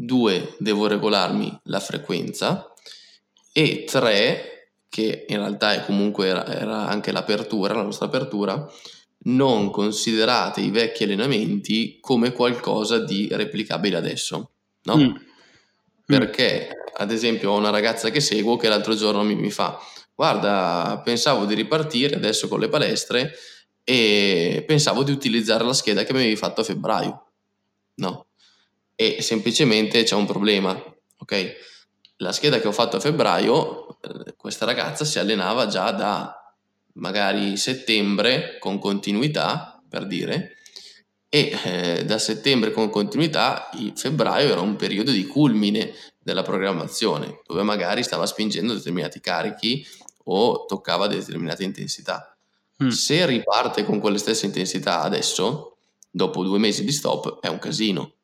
due, 0.00 0.54
devo 0.58 0.86
regolarmi 0.86 1.60
la 1.64 1.80
frequenza 1.80 2.72
e 3.52 3.84
tre, 3.84 4.74
che 4.88 5.24
in 5.28 5.38
realtà 5.38 5.74
è 5.74 5.84
comunque 5.84 6.28
era, 6.28 6.46
era 6.46 6.86
anche 6.86 7.10
l'apertura, 7.10 7.74
la 7.74 7.82
nostra 7.82 8.06
apertura, 8.06 8.70
non 9.24 9.70
considerate 9.70 10.60
i 10.60 10.70
vecchi 10.70 11.02
allenamenti 11.02 11.98
come 12.00 12.32
qualcosa 12.32 12.98
di 13.04 13.28
replicabile 13.32 13.96
adesso, 13.96 14.50
no? 14.82 14.96
Mm. 14.96 15.16
Perché, 16.04 16.70
ad 16.96 17.10
esempio, 17.10 17.50
ho 17.50 17.56
una 17.58 17.70
ragazza 17.70 18.10
che 18.10 18.20
seguo 18.20 18.56
che 18.56 18.68
l'altro 18.68 18.94
giorno 18.94 19.22
mi, 19.24 19.34
mi 19.34 19.50
fa 19.50 19.78
guarda, 20.14 21.00
pensavo 21.04 21.44
di 21.44 21.54
ripartire 21.54 22.16
adesso 22.16 22.48
con 22.48 22.58
le 22.58 22.68
palestre 22.68 23.34
e 23.84 24.64
pensavo 24.66 25.04
di 25.04 25.12
utilizzare 25.12 25.64
la 25.64 25.72
scheda 25.72 26.02
che 26.02 26.12
mi 26.12 26.20
avevi 26.20 26.34
fatto 26.34 26.60
a 26.60 26.64
febbraio. 26.64 27.26
No. 27.96 28.27
E 29.00 29.22
semplicemente 29.22 30.02
c'è 30.02 30.16
un 30.16 30.26
problema, 30.26 30.74
ok? 31.18 31.56
La 32.16 32.32
scheda 32.32 32.58
che 32.58 32.66
ho 32.66 32.72
fatto 32.72 32.96
a 32.96 33.00
febbraio, 33.00 34.00
eh, 34.00 34.34
questa 34.36 34.64
ragazza 34.64 35.04
si 35.04 35.20
allenava 35.20 35.68
già 35.68 35.92
da 35.92 36.56
magari 36.94 37.56
settembre 37.56 38.58
con 38.58 38.80
continuità, 38.80 39.80
per 39.88 40.04
dire, 40.04 40.56
e 41.28 41.56
eh, 41.64 42.04
da 42.04 42.18
settembre 42.18 42.72
con 42.72 42.90
continuità, 42.90 43.70
febbraio 43.94 44.50
era 44.50 44.62
un 44.62 44.74
periodo 44.74 45.12
di 45.12 45.28
culmine 45.28 45.94
della 46.18 46.42
programmazione, 46.42 47.42
dove 47.46 47.62
magari 47.62 48.02
stava 48.02 48.26
spingendo 48.26 48.74
determinati 48.74 49.20
carichi 49.20 49.86
o 50.24 50.64
toccava 50.66 51.06
determinate 51.06 51.62
intensità. 51.62 52.36
Mm. 52.82 52.88
Se 52.88 53.26
riparte 53.26 53.84
con 53.84 54.00
quelle 54.00 54.18
stesse 54.18 54.46
intensità 54.46 55.02
adesso, 55.02 55.76
dopo 56.10 56.42
due 56.42 56.58
mesi 56.58 56.82
di 56.82 56.90
stop, 56.90 57.38
è 57.38 57.46
un 57.46 57.60
casino. 57.60 58.14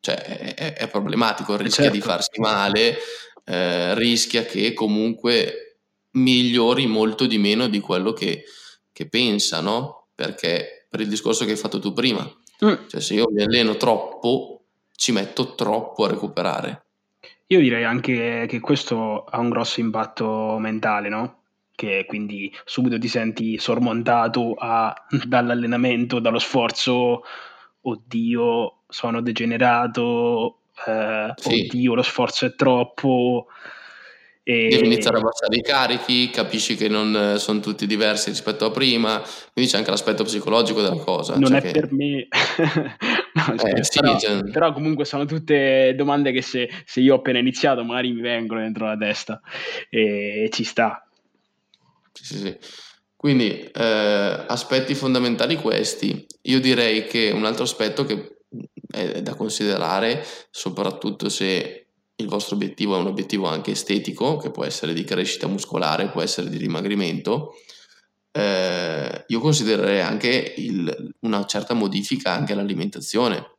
Cioè, 0.00 0.14
è, 0.54 0.74
è 0.74 0.88
problematico, 0.88 1.54
eh, 1.54 1.62
rischia 1.62 1.84
certo. 1.84 1.98
di 1.98 2.02
farsi 2.02 2.40
male, 2.40 2.96
eh, 3.44 3.94
rischia 3.94 4.44
che 4.44 4.72
comunque 4.72 5.78
migliori 6.12 6.86
molto 6.86 7.26
di 7.26 7.38
meno 7.38 7.68
di 7.68 7.80
quello 7.80 8.12
che, 8.12 8.44
che 8.92 9.08
pensa, 9.08 9.60
no? 9.60 10.08
Perché 10.14 10.86
per 10.88 11.00
il 11.00 11.08
discorso 11.08 11.44
che 11.44 11.52
hai 11.52 11.56
fatto 11.56 11.78
tu 11.78 11.92
prima, 11.92 12.22
mm. 12.64 12.88
cioè 12.88 13.00
se 13.00 13.14
io 13.14 13.28
mi 13.30 13.42
alleno 13.42 13.76
troppo, 13.76 14.62
ci 14.94 15.12
metto 15.12 15.54
troppo 15.54 16.04
a 16.04 16.08
recuperare. 16.08 16.84
Io 17.48 17.60
direi 17.60 17.84
anche 17.84 18.46
che 18.48 18.60
questo 18.60 19.24
ha 19.24 19.38
un 19.38 19.50
grosso 19.50 19.80
impatto 19.80 20.56
mentale, 20.58 21.08
no? 21.08 21.42
Che 21.74 22.04
quindi 22.08 22.52
subito 22.64 22.98
ti 22.98 23.08
senti 23.08 23.58
sormontato 23.58 24.54
a, 24.54 24.92
dall'allenamento, 25.26 26.18
dallo 26.18 26.38
sforzo, 26.38 27.22
oddio, 27.82 28.75
sono 28.88 29.20
degenerato, 29.20 30.58
eh, 30.86 31.32
sì. 31.36 31.66
oddio, 31.68 31.94
lo 31.94 32.02
sforzo 32.02 32.46
è 32.46 32.54
troppo. 32.54 33.46
E... 34.48 34.68
Devi 34.68 34.86
iniziare 34.86 35.16
a 35.16 35.20
abbassare 35.20 35.56
i 35.56 35.60
carichi, 35.60 36.30
capisci 36.30 36.76
che 36.76 36.86
non 36.86 37.16
eh, 37.16 37.38
sono 37.38 37.58
tutti 37.58 37.84
diversi 37.84 38.30
rispetto 38.30 38.64
a 38.66 38.70
prima, 38.70 39.20
quindi 39.52 39.68
c'è 39.68 39.78
anche 39.78 39.90
l'aspetto 39.90 40.22
psicologico 40.22 40.80
della 40.80 41.02
cosa. 41.02 41.36
Non 41.36 41.50
cioè 41.50 41.58
è 41.58 41.62
che... 41.62 41.70
per 41.72 41.92
me, 41.92 42.28
no, 43.34 43.54
eh, 43.54 43.82
sì, 43.82 43.98
però, 43.98 44.18
cioè... 44.18 44.44
però, 44.48 44.72
comunque 44.72 45.04
sono 45.04 45.24
tutte 45.24 45.94
domande 45.96 46.30
che 46.30 46.42
se, 46.42 46.70
se, 46.84 47.00
io 47.00 47.14
ho 47.14 47.16
appena 47.16 47.40
iniziato 47.40 47.82
magari 47.82 48.12
mi 48.12 48.20
vengono 48.20 48.60
dentro 48.60 48.86
la 48.86 48.96
testa 48.96 49.40
e, 49.90 50.44
e 50.44 50.50
ci 50.52 50.62
sta. 50.62 51.04
Sì, 52.12 52.24
sì, 52.24 52.38
sì. 52.38 52.56
Quindi 53.16 53.62
eh, 53.62 54.44
aspetti 54.46 54.94
fondamentali 54.94 55.56
questi. 55.56 56.24
Io 56.42 56.60
direi 56.60 57.06
che 57.06 57.32
un 57.34 57.44
altro 57.44 57.64
aspetto 57.64 58.04
che 58.04 58.35
è 58.90 59.22
da 59.22 59.34
considerare, 59.34 60.24
soprattutto 60.50 61.28
se 61.28 61.86
il 62.18 62.28
vostro 62.28 62.54
obiettivo 62.54 62.96
è 62.96 63.00
un 63.00 63.08
obiettivo 63.08 63.46
anche 63.46 63.72
estetico, 63.72 64.38
che 64.38 64.50
può 64.50 64.64
essere 64.64 64.94
di 64.94 65.04
crescita 65.04 65.46
muscolare, 65.46 66.08
può 66.08 66.22
essere 66.22 66.48
di 66.48 66.56
dimagrimento, 66.56 67.54
eh, 68.32 69.24
io 69.26 69.40
considererei 69.40 70.00
anche 70.00 70.54
il, 70.56 71.14
una 71.20 71.44
certa 71.46 71.74
modifica 71.74 72.32
anche 72.32 72.52
all'alimentazione, 72.52 73.56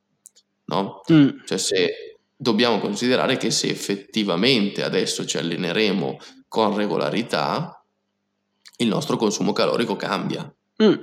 no? 0.65 1.01
Mm. 1.11 1.29
Cioè 1.45 1.57
se 1.57 2.17
dobbiamo 2.35 2.79
considerare 2.79 3.37
che 3.37 3.49
se 3.49 3.67
effettivamente 3.69 4.83
adesso 4.83 5.25
ci 5.25 5.37
alleneremo 5.37 6.19
con 6.47 6.75
regolarità, 6.75 7.83
il 8.77 8.87
nostro 8.87 9.17
consumo 9.17 9.51
calorico 9.51 9.95
cambia. 9.95 10.51
Mm. 10.83 10.93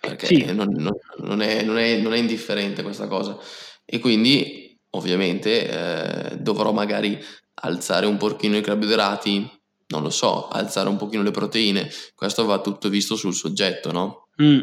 Perché 0.00 0.26
sì. 0.26 0.44
non, 0.46 0.68
non, 0.76 0.96
non, 1.18 1.42
è, 1.42 1.62
non, 1.62 1.76
è, 1.76 1.98
non 1.98 2.14
è 2.14 2.18
indifferente 2.18 2.82
questa 2.82 3.06
cosa. 3.06 3.38
E 3.84 3.98
quindi 3.98 4.78
ovviamente 4.90 5.68
eh, 5.68 6.36
dovrò 6.38 6.72
magari 6.72 7.18
alzare 7.62 8.06
un 8.06 8.16
pochino 8.16 8.56
i 8.56 8.62
carboidrati, 8.62 9.48
non 9.88 10.02
lo 10.02 10.10
so, 10.10 10.48
alzare 10.48 10.88
un 10.88 10.96
pochino 10.96 11.22
le 11.22 11.30
proteine, 11.30 11.88
questo 12.14 12.44
va 12.46 12.60
tutto 12.60 12.88
visto 12.88 13.16
sul 13.16 13.34
soggetto, 13.34 13.92
no? 13.92 14.28
Mm. 14.42 14.60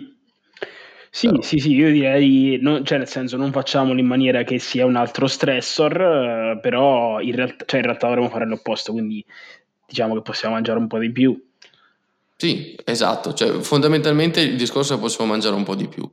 Sì, 1.09 1.27
Però. 1.27 1.41
sì, 1.41 1.57
sì, 1.57 1.73
io 1.73 1.91
direi, 1.91 2.57
no, 2.61 2.83
cioè 2.83 2.97
nel 2.97 3.07
senso 3.07 3.37
non 3.37 3.51
facciamolo 3.51 3.99
in 3.99 4.05
maniera 4.05 4.43
che 4.43 4.59
sia 4.59 4.85
un 4.85 4.95
altro 4.95 5.27
stressor, 5.27 6.01
eh, 6.01 6.59
però 6.61 7.19
in 7.21 7.33
realtà, 7.33 7.65
cioè 7.65 7.79
in 7.79 7.85
realtà 7.85 8.07
dovremmo 8.07 8.29
fare 8.29 8.45
l'opposto, 8.45 8.91
quindi 8.91 9.25
diciamo 9.85 10.15
che 10.15 10.21
possiamo 10.21 10.55
mangiare 10.55 10.79
un 10.79 10.87
po' 10.87 10.99
di 10.99 11.11
più. 11.11 11.46
Sì, 12.37 12.77
esatto, 12.85 13.33
cioè 13.33 13.59
fondamentalmente 13.61 14.41
il 14.41 14.57
discorso 14.57 14.93
è 14.93 14.95
che 14.95 15.01
possiamo 15.01 15.31
mangiare 15.31 15.55
un 15.55 15.63
po' 15.63 15.75
di 15.75 15.87
più, 15.87 16.09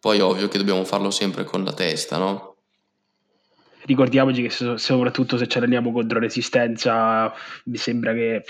poi 0.00 0.20
ovvio 0.20 0.48
che 0.48 0.58
dobbiamo 0.58 0.84
farlo 0.84 1.10
sempre 1.10 1.44
con 1.44 1.62
la 1.64 1.74
testa, 1.74 2.16
no? 2.16 2.56
ricordiamoci 3.86 4.42
che 4.42 4.50
so, 4.50 4.76
soprattutto 4.76 5.38
se 5.38 5.46
ci 5.46 5.58
alleniamo 5.58 5.92
contro 5.92 6.18
resistenza, 6.18 7.32
mi 7.64 7.76
sembra 7.76 8.12
che 8.12 8.44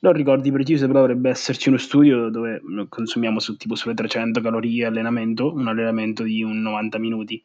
non 0.00 0.12
ricordi 0.12 0.52
preciso, 0.52 0.86
però 0.86 1.00
dovrebbe 1.00 1.30
esserci 1.30 1.68
uno 1.68 1.78
studio 1.78 2.28
dove 2.28 2.62
consumiamo 2.88 3.40
su, 3.40 3.56
tipo 3.56 3.74
sulle 3.74 3.94
300 3.94 4.40
calorie 4.40 4.84
allenamento, 4.84 5.52
un 5.52 5.66
allenamento 5.66 6.22
di 6.22 6.42
un 6.42 6.60
90 6.60 6.98
minuti, 6.98 7.42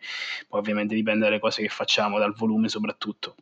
poi 0.48 0.60
ovviamente 0.60 0.94
dipende 0.94 1.26
dalle 1.26 1.40
cose 1.40 1.62
che 1.62 1.70
facciamo, 1.70 2.20
dal 2.20 2.36
volume 2.36 2.70
soprattutto. 2.70 3.36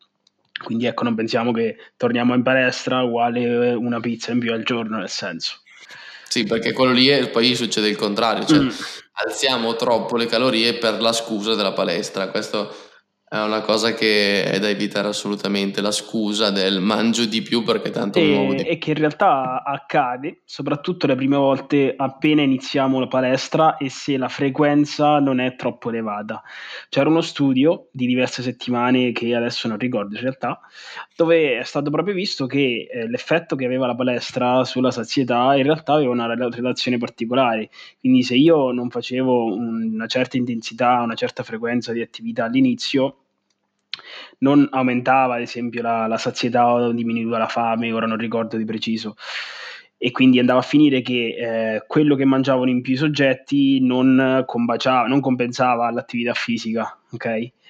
Quindi 0.63 0.86
ecco, 0.86 1.04
non 1.04 1.15
pensiamo 1.15 1.52
che 1.52 1.78
torniamo 1.97 2.34
in 2.34 2.43
palestra 2.43 3.02
uguale 3.02 3.74
una 3.74 4.00
pizza 4.00 4.32
in 4.32 4.39
più 4.39 4.54
al 4.54 4.63
giorno, 4.63 4.97
nel 4.97 5.10
senso. 5.10 5.58
Sì, 6.28 6.45
perché 6.45 6.71
quello 6.71 6.93
lì 6.93 7.08
è, 7.08 7.30
poi 7.30 7.56
succede 7.56 7.89
il 7.89 7.97
contrario, 7.97 8.45
cioè 8.45 8.60
mm. 8.60 8.69
alziamo 9.26 9.76
troppo 9.76 10.15
le 10.15 10.28
calorie 10.28 10.76
per 10.76 11.02
la 11.02 11.12
scusa 11.12 11.56
della 11.56 11.74
palestra. 11.74 12.30
Questo 12.30 12.91
È 13.34 13.41
una 13.41 13.62
cosa 13.62 13.94
che 13.94 14.44
è 14.44 14.60
da 14.60 14.67
evitare 14.67 15.08
assolutamente, 15.08 15.80
la 15.80 15.94
scusa 15.94 16.50
del 16.50 16.82
mangio 16.82 17.24
di 17.24 17.41
più 17.41 17.63
perché 17.63 17.89
tanto 17.89 18.20
e, 18.20 18.26
muovo 18.26 18.56
di 18.56 18.63
E 18.63 18.78
che 18.78 18.89
in 18.89 18.98
realtà 18.98 19.63
accade, 19.63 20.41
soprattutto 20.44 21.08
le 21.08 21.15
prime 21.15 21.38
volte 21.38 21.94
appena 21.96 22.41
iniziamo 22.41 23.00
la 23.00 23.08
palestra 23.08 23.78
e 23.78 23.89
se 23.89 24.17
la 24.17 24.28
frequenza 24.28 25.20
non 25.20 25.39
è 25.39 25.56
troppo 25.56 25.88
elevata. 25.88 26.44
C'era 26.89 27.08
uno 27.08 27.22
studio 27.22 27.88
di 27.94 28.06
diverse 28.06 28.41
settimane 28.41 29.13
che 29.13 29.34
adesso 29.34 29.70
non 29.70 29.78
ricordo 29.78 30.13
in 30.15 30.22
realtà, 30.24 30.60
dove 31.15 31.58
è 31.58 31.63
stato 31.63 31.89
proprio 31.89 32.13
visto 32.13 32.48
che 32.48 32.89
eh, 32.91 33.08
l'effetto 33.08 33.56
che 33.56 33.63
aveva 33.63 33.88
la 33.88 33.96
palestra 33.96 34.65
sulla 34.65 34.91
sazietà 34.91 35.56
in 35.56 35.63
realtà 35.63 35.94
aveva 35.94 36.12
una 36.12 36.28
relazione 36.28 36.98
particolare. 36.98 37.70
Quindi 37.98 38.24
se 38.24 38.36
io 38.36 38.72
non 38.72 38.89
facevo 38.89 39.56
una 39.56 40.08
certa 40.08 40.36
intensità, 40.36 41.00
una 41.00 41.15
certa 41.15 41.44
frequenza 41.44 41.94
di 41.94 42.02
attività 42.02 42.44
all'inizio, 42.44 43.15
non 44.40 44.68
aumentava 44.72 45.36
ad 45.36 45.42
esempio 45.42 45.82
la, 45.82 46.08
la 46.08 46.18
sazietà 46.18 46.72
o 46.72 46.92
diminuiva 46.92 47.38
la 47.38 47.48
fame, 47.48 47.92
ora 47.92 48.06
non 48.06 48.18
ricordo 48.18 48.58
di 48.58 48.66
preciso 48.66 49.16
e 50.04 50.10
quindi 50.10 50.40
andava 50.40 50.62
a 50.62 50.64
finire 50.64 51.04
che 51.04 51.36
eh, 51.38 51.84
quello 51.86 52.16
che 52.16 52.26
mangiavano 52.26 52.72
in 52.72 52.82
più 52.82 52.94
i 52.94 52.98
soggetti 52.98 53.80
non, 53.82 54.44
combaciava, 54.48 55.06
non 55.06 55.20
compensava 55.20 55.92
l'attività 55.92 56.34
fisica, 56.34 57.00
ok? 57.12 57.26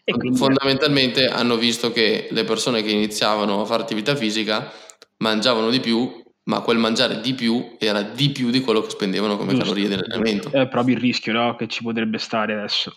E 0.06 0.14
quindi... 0.14 0.38
Fondamentalmente 0.38 1.28
hanno 1.28 1.58
visto 1.58 1.92
che 1.92 2.30
le 2.32 2.46
persone 2.46 2.84
che 2.84 2.92
iniziavano 2.92 3.60
a 3.60 3.66
fare 3.66 3.82
attività 3.82 4.16
fisica 4.16 4.72
mangiavano 5.18 5.70
di 5.70 5.82
più, 5.82 6.24
ma 6.44 6.62
quel 6.62 6.78
mangiare 6.78 7.20
di 7.20 7.34
più 7.34 7.76
era 7.78 8.02
di 8.02 8.30
più 8.30 8.50
di 8.50 8.62
quello 8.62 8.80
che 8.80 8.92
spendevano 8.92 9.36
come 9.36 9.50
Giusto. 9.50 9.66
calorie 9.66 9.90
dell'allenamento. 9.90 10.52
È 10.52 10.70
proprio 10.70 10.96
il 10.96 11.02
rischio 11.02 11.34
no? 11.34 11.58
che 11.58 11.68
ci 11.68 11.84
potrebbe 11.84 12.18
stare 12.18 12.54
adesso 12.54 12.96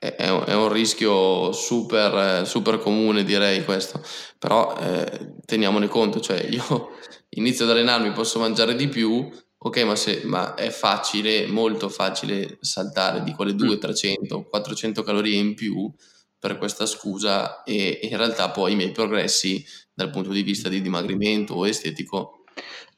è 0.00 0.30
un, 0.30 0.44
è 0.46 0.54
un 0.54 0.72
rischio 0.72 1.52
super, 1.52 2.46
super, 2.46 2.78
comune 2.78 3.22
direi 3.22 3.62
questo, 3.64 4.02
però 4.38 4.74
eh, 4.80 5.34
teniamone 5.44 5.88
conto, 5.88 6.20
cioè 6.20 6.42
io 6.48 6.92
inizio 7.36 7.66
ad 7.66 7.72
allenarmi, 7.72 8.10
posso 8.12 8.38
mangiare 8.38 8.74
di 8.74 8.88
più, 8.88 9.30
ok, 9.58 9.82
ma, 9.82 9.94
se, 9.96 10.22
ma 10.24 10.54
è 10.54 10.70
facile, 10.70 11.46
molto 11.48 11.90
facile 11.90 12.56
saltare 12.62 13.22
di 13.22 13.32
quelle 13.34 13.54
200, 13.54 13.86
300, 13.86 14.44
400 14.44 15.02
calorie 15.02 15.36
in 15.36 15.54
più 15.54 15.92
per 16.38 16.56
questa 16.56 16.86
scusa 16.86 17.62
e 17.62 18.00
in 18.02 18.16
realtà 18.16 18.48
poi 18.48 18.72
i 18.72 18.76
miei 18.76 18.92
progressi 18.92 19.62
dal 19.92 20.08
punto 20.08 20.30
di 20.30 20.42
vista 20.42 20.70
di 20.70 20.80
dimagrimento 20.80 21.52
o 21.52 21.68
estetico 21.68 22.36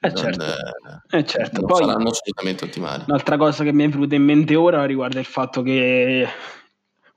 eh 0.05 0.15
certo, 0.15 0.45
eh, 0.45 1.19
eh 1.19 1.25
certo. 1.25 1.65
Poi, 1.65 1.85
saranno 1.85 2.11
assolutamente 2.11 2.65
ottimali. 2.65 3.05
Un'altra 3.07 3.37
cosa 3.37 3.63
che 3.63 3.73
mi 3.73 3.85
è 3.85 3.89
venuta 3.89 4.17
in 4.17 4.25
mente 4.25 4.57
ora 4.57 4.85
riguarda 4.85 5.21
il 5.21 5.27
fatto 5.27 5.63
che 5.63 6.27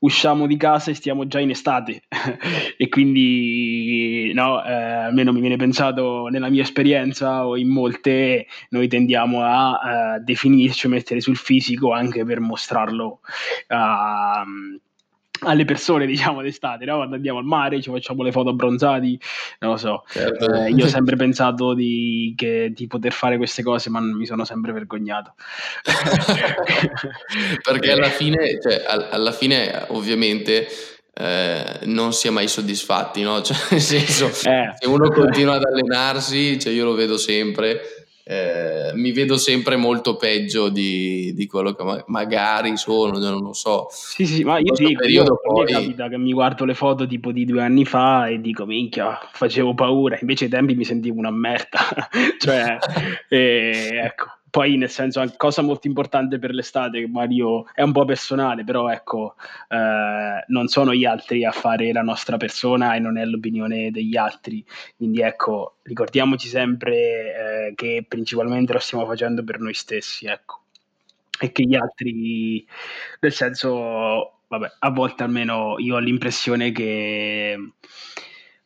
usciamo 0.06 0.46
di 0.48 0.56
casa 0.58 0.92
e 0.92 0.94
stiamo 0.94 1.28
già 1.28 1.40
in 1.40 1.50
estate. 1.50 2.04
E 2.78 2.90
quindi 2.90 4.32
no, 4.34 4.64
eh, 4.64 4.74
almeno 4.74 5.32
mi 5.32 5.40
viene 5.40 5.56
pensato 5.56 6.28
nella 6.28 6.50
mia 6.50 6.62
esperienza 6.62 7.48
o 7.48 7.56
in 7.56 7.70
molte 7.70 8.48
noi 8.70 8.88
tendiamo 8.90 9.44
a 9.44 10.18
uh, 10.18 10.24
definirci 10.24 10.88
o 10.88 10.90
mettere 10.90 11.22
sul 11.22 11.38
fisico 11.38 11.94
anche 11.94 12.26
per 12.26 12.42
mostrarlo 12.42 13.22
uh, 13.70 14.78
alle 15.42 15.66
persone, 15.66 16.06
diciamo, 16.08 16.42
d'estate, 16.42 16.86
no? 16.86 16.98
Quando 16.98 17.16
andiamo 17.16 17.40
al 17.40 17.46
mare, 17.46 17.82
ci 17.82 17.90
facciamo 17.90 18.24
le 18.24 18.32
foto 18.32 18.50
abbronzati, 18.50 19.20
non 19.60 19.72
lo 19.72 19.78
so. 19.78 20.04
Certo. 20.08 20.54
Eh, 20.54 20.70
io 20.72 20.86
ho 20.86 20.90
sempre 20.90 21.16
pensato 21.16 21.74
di, 21.74 22.34
che, 22.36 22.72
di, 22.74 22.88
poter 22.88 23.12
fare 23.12 23.38
queste 23.38 23.64
cose, 23.64 23.90
ma 23.90 24.00
mi 24.00 24.26
sono 24.26 24.46
sempre 24.46 24.72
vergognato. 24.72 25.34
Perché 27.64 27.92
alla 27.92 28.10
fine, 28.10 28.60
cioè, 28.62 28.84
alla 28.86 29.32
fine 29.32 29.86
ovviamente... 29.90 30.68
Eh, 31.18 31.80
non 31.84 32.12
si 32.12 32.28
è 32.28 32.30
mai 32.30 32.50
soddisfatti, 32.50 33.22
no? 33.22 33.42
Cioè, 33.42 33.56
nel 33.72 33.80
senso, 33.80 34.26
eh. 34.26 34.74
se 34.78 34.86
uno 34.86 35.10
continua 35.12 35.54
ad 35.54 35.64
allenarsi, 35.64 36.60
cioè 36.60 36.74
io 36.74 36.84
lo 36.84 36.94
vedo 36.94 37.18
sempre, 37.18 37.95
eh, 38.28 38.92
mi 38.96 39.12
vedo 39.12 39.38
sempre 39.38 39.76
molto 39.76 40.16
peggio 40.16 40.70
di, 40.70 41.32
di 41.36 41.46
quello 41.46 41.74
che 41.74 41.84
ma- 41.84 42.04
magari 42.08 42.76
sono, 42.76 43.20
non 43.20 43.40
lo 43.40 43.54
so. 43.54 43.86
Sì, 43.92 44.26
sì, 44.26 44.44
ma 44.44 44.58
io 44.58 44.74
dico, 44.74 45.00
periodo 45.00 45.40
io, 45.44 45.54
poi... 45.54 45.72
capita 45.72 46.08
che 46.10 46.18
mi 46.18 46.34
guardo 46.34 46.66
le 46.66 46.74
foto 46.74 47.06
tipo 47.06 47.32
di 47.32 47.46
due 47.46 47.62
anni 47.62 47.86
fa 47.86 48.28
e 48.28 48.42
dico, 48.42 48.66
minchia, 48.66 49.20
facevo 49.32 49.76
paura, 49.76 50.18
invece 50.20 50.46
ai 50.46 50.50
tempi 50.50 50.74
mi 50.74 50.84
sentivo 50.86 51.20
una 51.20 51.30
merda. 51.30 51.80
cioè, 52.40 52.78
eh, 53.30 54.02
ecco, 54.04 54.26
poi, 54.56 54.78
nel 54.78 54.90
senso, 54.90 55.20
una 55.20 55.34
cosa 55.36 55.62
molto 55.62 55.86
importante 55.86 56.40
per 56.40 56.52
l'estate, 56.52 57.06
Mario 57.10 57.66
è 57.74 57.82
un 57.82 57.92
po' 57.92 58.06
personale, 58.06 58.64
però 58.64 58.88
ecco, 58.88 59.36
eh, 59.68 60.46
non 60.48 60.68
sono 60.70 60.94
gli 60.94 61.04
altri 61.04 61.44
a 61.44 61.52
fare 61.52 61.92
la 61.92 62.04
nostra 62.04 62.38
persona 62.38 62.96
e 62.96 63.00
non 63.00 63.18
è 63.18 63.26
l'opinione 63.26 63.92
degli 63.92 64.16
altri. 64.16 64.66
Quindi 64.96 65.20
ecco, 65.20 65.80
ricordiamoci 65.82 66.48
sempre 66.48 66.96
eh, 66.96 67.74
che 67.76 68.06
principalmente 68.08 68.72
lo 68.72 68.80
stiamo 68.80 69.06
facendo 69.06 69.44
per 69.44 69.60
noi 69.60 69.74
stessi, 69.74 70.26
ecco. 70.26 70.62
E 71.38 71.52
che 71.52 71.64
gli 71.64 71.76
altri, 71.76 72.66
nel 73.20 73.34
senso, 73.34 74.38
vabbè, 74.48 74.72
a 74.80 74.90
volte 74.90 75.24
almeno 75.24 75.76
io 75.80 75.96
ho 75.96 76.00
l'impressione 76.00 76.72
che 76.72 77.58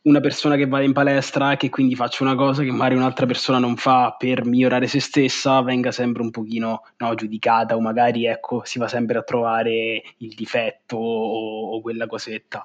una 0.02 0.20
persona 0.20 0.56
che 0.56 0.66
va 0.66 0.80
in 0.80 0.92
palestra 0.92 1.52
e 1.52 1.56
che 1.56 1.68
quindi 1.68 1.94
faccia 1.94 2.22
una 2.22 2.34
cosa 2.34 2.62
che 2.62 2.70
magari 2.70 2.94
un'altra 2.94 3.26
persona 3.26 3.58
non 3.58 3.76
fa 3.76 4.14
per 4.18 4.46
migliorare 4.46 4.86
se 4.86 5.00
stessa, 5.00 5.60
venga 5.60 5.92
sempre 5.92 6.22
un 6.22 6.30
pochino 6.30 6.84
no, 6.96 7.14
giudicata 7.14 7.76
o 7.76 7.80
magari 7.80 8.26
ecco, 8.26 8.62
si 8.64 8.78
va 8.78 8.88
sempre 8.88 9.18
a 9.18 9.22
trovare 9.22 10.02
il 10.18 10.34
difetto 10.34 10.96
o, 10.96 11.76
o 11.76 11.80
quella 11.82 12.06
cosetta. 12.06 12.64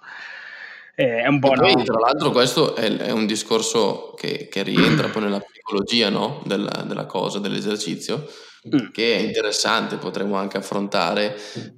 Eh, 0.98 1.24
è 1.24 1.28
un 1.28 1.40
po' 1.40 1.52
poi, 1.52 1.76
no? 1.76 1.84
tra 1.84 2.00
l'altro 2.00 2.32
questo 2.32 2.74
è, 2.74 2.90
è 2.96 3.12
un 3.12 3.26
discorso 3.26 4.14
che, 4.16 4.48
che, 4.50 4.64
rientra 4.64 5.10
poi 5.10 5.24
nella 5.24 5.42
psicologia 5.42 6.08
no? 6.08 6.42
della, 6.46 6.86
della, 6.88 7.06
cosa, 7.06 7.40
dell'esercizio, 7.40 8.26
mm. 8.74 8.92
che 8.94 9.18
è 9.18 9.20
interessante, 9.20 9.98
potremmo 9.98 10.38
anche 10.38 10.56
affrontare 10.56 11.36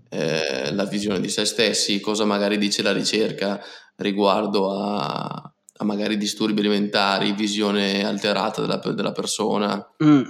eh, 0.10 0.72
la 0.72 0.86
visione 0.86 1.20
di 1.20 1.30
se 1.30 1.46
stessi, 1.46 2.00
cosa 2.00 2.26
magari 2.26 2.60
dice 2.60 2.84
la 2.84 2.94
ricerca 2.94 3.60
riguardo 3.98 4.72
a, 4.72 5.54
a 5.78 5.86
magari 5.86 6.18
disturbi 6.18 6.60
alimentari, 6.60 7.34
visione 7.34 8.06
alterata 8.06 8.62
della, 8.62 8.78
della 8.78 9.12
persona. 9.12 9.86
Mm. 10.04 10.24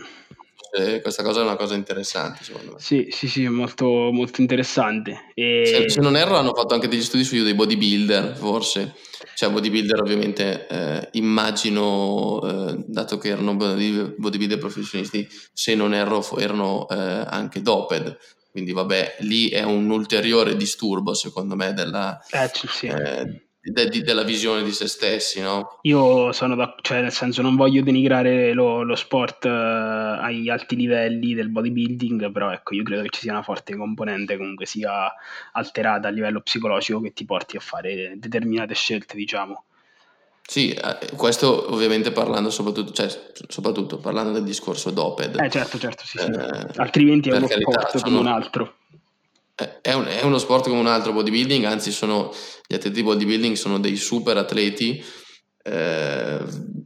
questa 1.01 1.23
cosa 1.23 1.39
è 1.39 1.43
una 1.43 1.55
cosa 1.55 1.75
interessante, 1.75 2.43
secondo 2.43 2.73
me. 2.73 2.79
Sì, 2.79 3.07
sì, 3.09 3.27
sì, 3.27 3.47
molto, 3.47 3.85
molto 3.85 4.41
interessante. 4.41 5.31
E... 5.33 5.63
Se, 5.65 5.89
se, 5.89 6.01
non 6.01 6.15
erro, 6.15 6.37
hanno 6.37 6.53
fatto 6.53 6.73
anche 6.73 6.87
degli 6.87 7.01
studi 7.01 7.23
su 7.23 7.41
dei 7.41 7.55
bodybuilder, 7.55 8.35
forse. 8.35 8.95
Cioè, 9.35 9.49
bodybuilder, 9.49 10.01
ovviamente, 10.01 10.67
eh, 10.67 11.09
immagino, 11.13 12.41
eh, 12.43 12.83
dato 12.87 13.17
che 13.17 13.29
erano 13.29 13.55
bodybuilder 13.55 14.57
professionisti, 14.57 15.27
se 15.53 15.75
non 15.75 15.93
erro, 15.93 16.23
erano 16.37 16.87
eh, 16.89 16.95
anche 16.95 17.61
doped. 17.61 18.17
Quindi, 18.51 18.73
vabbè, 18.73 19.17
lì 19.19 19.49
è 19.49 19.63
un 19.63 19.89
ulteriore 19.89 20.55
disturbo, 20.55 21.13
secondo 21.13 21.55
me, 21.55 21.73
della, 21.73 22.19
eh, 22.31 22.49
sì. 22.53 22.87
Eh, 22.87 23.46
de, 23.71 23.89
de, 23.89 24.01
della 24.01 24.23
visione 24.23 24.63
di 24.63 24.71
se 24.71 24.87
stessi, 24.87 25.41
no? 25.41 25.79
Io 25.81 26.31
sono 26.31 26.55
da, 26.55 26.75
cioè 26.81 27.01
nel 27.01 27.11
senso 27.11 27.41
non 27.41 27.55
voglio 27.55 27.83
denigrare 27.83 28.53
lo, 28.53 28.83
lo 28.83 28.95
sport 28.95 29.45
uh, 29.45 29.49
agli 29.49 30.49
alti 30.49 30.75
livelli 30.75 31.33
del 31.33 31.49
bodybuilding, 31.49 32.31
però 32.31 32.51
ecco, 32.51 32.75
io 32.75 32.83
credo 32.83 33.01
che 33.03 33.09
ci 33.09 33.21
sia 33.21 33.31
una 33.31 33.43
forte 33.43 33.75
componente 33.75 34.37
comunque 34.37 34.65
sia 34.65 35.11
alterata 35.53 36.07
a 36.07 36.11
livello 36.11 36.41
psicologico 36.41 37.01
che 37.01 37.13
ti 37.13 37.25
porti 37.25 37.57
a 37.57 37.61
fare 37.61 38.13
determinate 38.15 38.73
scelte, 38.73 39.15
diciamo. 39.15 39.63
Sì, 40.47 40.71
eh, 40.71 41.15
questo 41.17 41.73
ovviamente 41.73 42.11
parlando 42.13 42.49
soprattutto, 42.49 42.93
cioè, 42.93 43.09
soprattutto 43.49 43.97
parlando 43.97 44.31
del 44.31 44.45
discorso 44.45 44.91
doped. 44.91 45.37
Eh 45.41 45.49
certo, 45.49 45.77
certo, 45.77 46.05
sì, 46.05 46.19
sì. 46.19 46.25
Eh, 46.25 46.67
altrimenti 46.77 47.27
è 47.27 47.35
uno 47.35 47.47
carità, 47.47 47.81
sport 47.89 48.01
come 48.01 48.17
un 48.17 48.27
altro. 48.27 48.75
È, 49.81 49.91
un, 49.93 50.05
è, 50.05 50.21
uno 50.23 50.37
sport 50.37 50.67
come 50.67 50.79
un 50.79 50.87
altro 50.87 51.13
bodybuilding, 51.13 51.65
anzi 51.65 51.91
sono, 51.91 52.31
gli 52.67 52.75
atleti 52.75 52.97
di 52.97 53.03
bodybuilding 53.03 53.55
sono 53.55 53.79
dei 53.79 53.95
super 53.95 54.37
atleti. 54.37 55.03
Eh, 55.63 56.39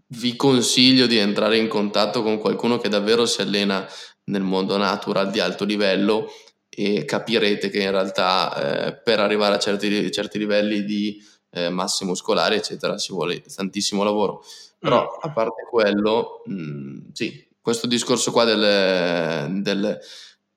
vi 0.07 0.35
consiglio 0.37 1.05
di 1.05 1.17
entrare 1.17 1.57
in 1.57 1.67
contatto 1.67 2.23
con 2.23 2.37
qualcuno 2.37 2.77
che 2.77 2.87
davvero 2.89 3.25
si 3.25 3.41
allena 3.41 3.85
nel 4.25 4.41
mondo 4.41 4.77
natural 4.77 5.31
di 5.31 5.39
alto 5.39 5.65
livello 5.65 6.31
e 6.69 7.03
capirete 7.03 7.69
che 7.69 7.81
in 7.81 7.91
realtà 7.91 8.87
eh, 8.87 9.01
per 9.01 9.19
arrivare 9.19 9.55
a 9.55 9.59
certi, 9.59 10.09
certi 10.09 10.37
livelli 10.37 10.85
di 10.85 11.21
eh, 11.51 11.69
masse 11.69 12.05
muscolari 12.05 12.55
eccetera 12.55 12.97
ci 12.97 13.11
vuole 13.11 13.41
tantissimo 13.41 14.03
lavoro 14.03 14.41
però 14.79 15.03
mm. 15.03 15.19
a 15.19 15.33
parte 15.33 15.67
quello 15.69 16.43
mh, 16.45 16.53
mm, 16.53 16.99
sì 17.11 17.49
questo 17.59 17.87
discorso 17.87 18.31
qua 18.31 18.45
del, 18.45 19.61
del 19.61 19.99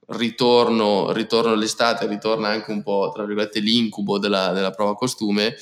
ritorno, 0.08 1.12
ritorno 1.12 1.52
all'estate, 1.52 2.06
ritorna 2.06 2.48
anche 2.48 2.70
un 2.70 2.82
po', 2.82 3.10
tra 3.14 3.24
virgolette, 3.24 3.60
l'incubo 3.60 4.18
della, 4.18 4.52
della 4.52 4.70
prova 4.70 4.94
costume, 4.94 5.54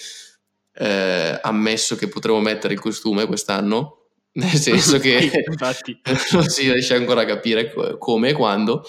eh, 0.75 1.39
ammesso 1.43 1.97
che 1.97 2.09
potremo 2.09 2.41
mettere 2.41 2.75
il 2.75 2.81
costume 2.81 3.27
quest'anno, 3.27 3.99
nel 4.33 4.51
senso 4.51 4.99
che 4.99 5.31
non 6.33 6.45
si 6.45 6.71
riesce 6.71 6.95
ancora 6.95 7.23
a 7.23 7.27
capire 7.27 7.73
come 7.99 8.31
e 8.31 8.33
quando, 8.33 8.85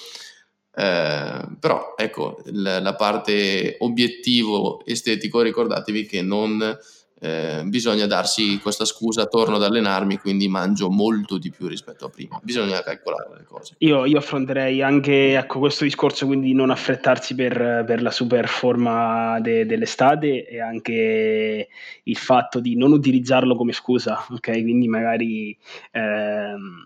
Eh, 0.75 1.47
però 1.59 1.93
ecco, 1.95 2.41
la, 2.45 2.79
la, 2.79 2.95
parte 2.95 3.75
obiettivo 3.79 4.83
estetico, 4.85 5.41
ricordatevi 5.41 6.07
che 6.07 6.23
non 6.23 6.75
eh, 7.23 7.63
bisogna 7.63 8.05
darsi 8.05 8.59
questa 8.59 8.83
scusa, 8.83 9.27
torno 9.27 9.55
ad 9.55 9.63
allenarmi, 9.63 10.17
quindi 10.17 10.49
mangio 10.49 10.89
molto 10.89 11.37
di 11.37 11.51
più 11.51 11.67
rispetto 11.67 12.05
a 12.05 12.09
prima. 12.09 12.37
Bisogna 12.43 12.81
calcolare 12.81 13.29
le 13.37 13.45
cose. 13.45 13.75
Io, 13.77 14.03
io 14.03 14.17
affronterei 14.17 14.81
anche 14.81 15.37
ecco, 15.37 15.59
questo 15.59 15.85
discorso, 15.85 16.25
quindi 16.25 16.53
non 16.53 16.69
affrettarsi 16.69 17.33
per, 17.33 17.85
per 17.87 18.01
la 18.01 18.11
super 18.11 18.49
forma 18.49 19.39
de, 19.39 19.65
dell'estate 19.65 20.45
e 20.45 20.59
anche 20.59 21.69
il 22.03 22.17
fatto 22.17 22.59
di 22.59 22.75
non 22.75 22.91
utilizzarlo 22.91 23.55
come 23.55 23.71
scusa, 23.71 24.25
ok? 24.29 24.51
Quindi 24.51 24.89
magari... 24.89 25.57
Ehm, 25.91 26.83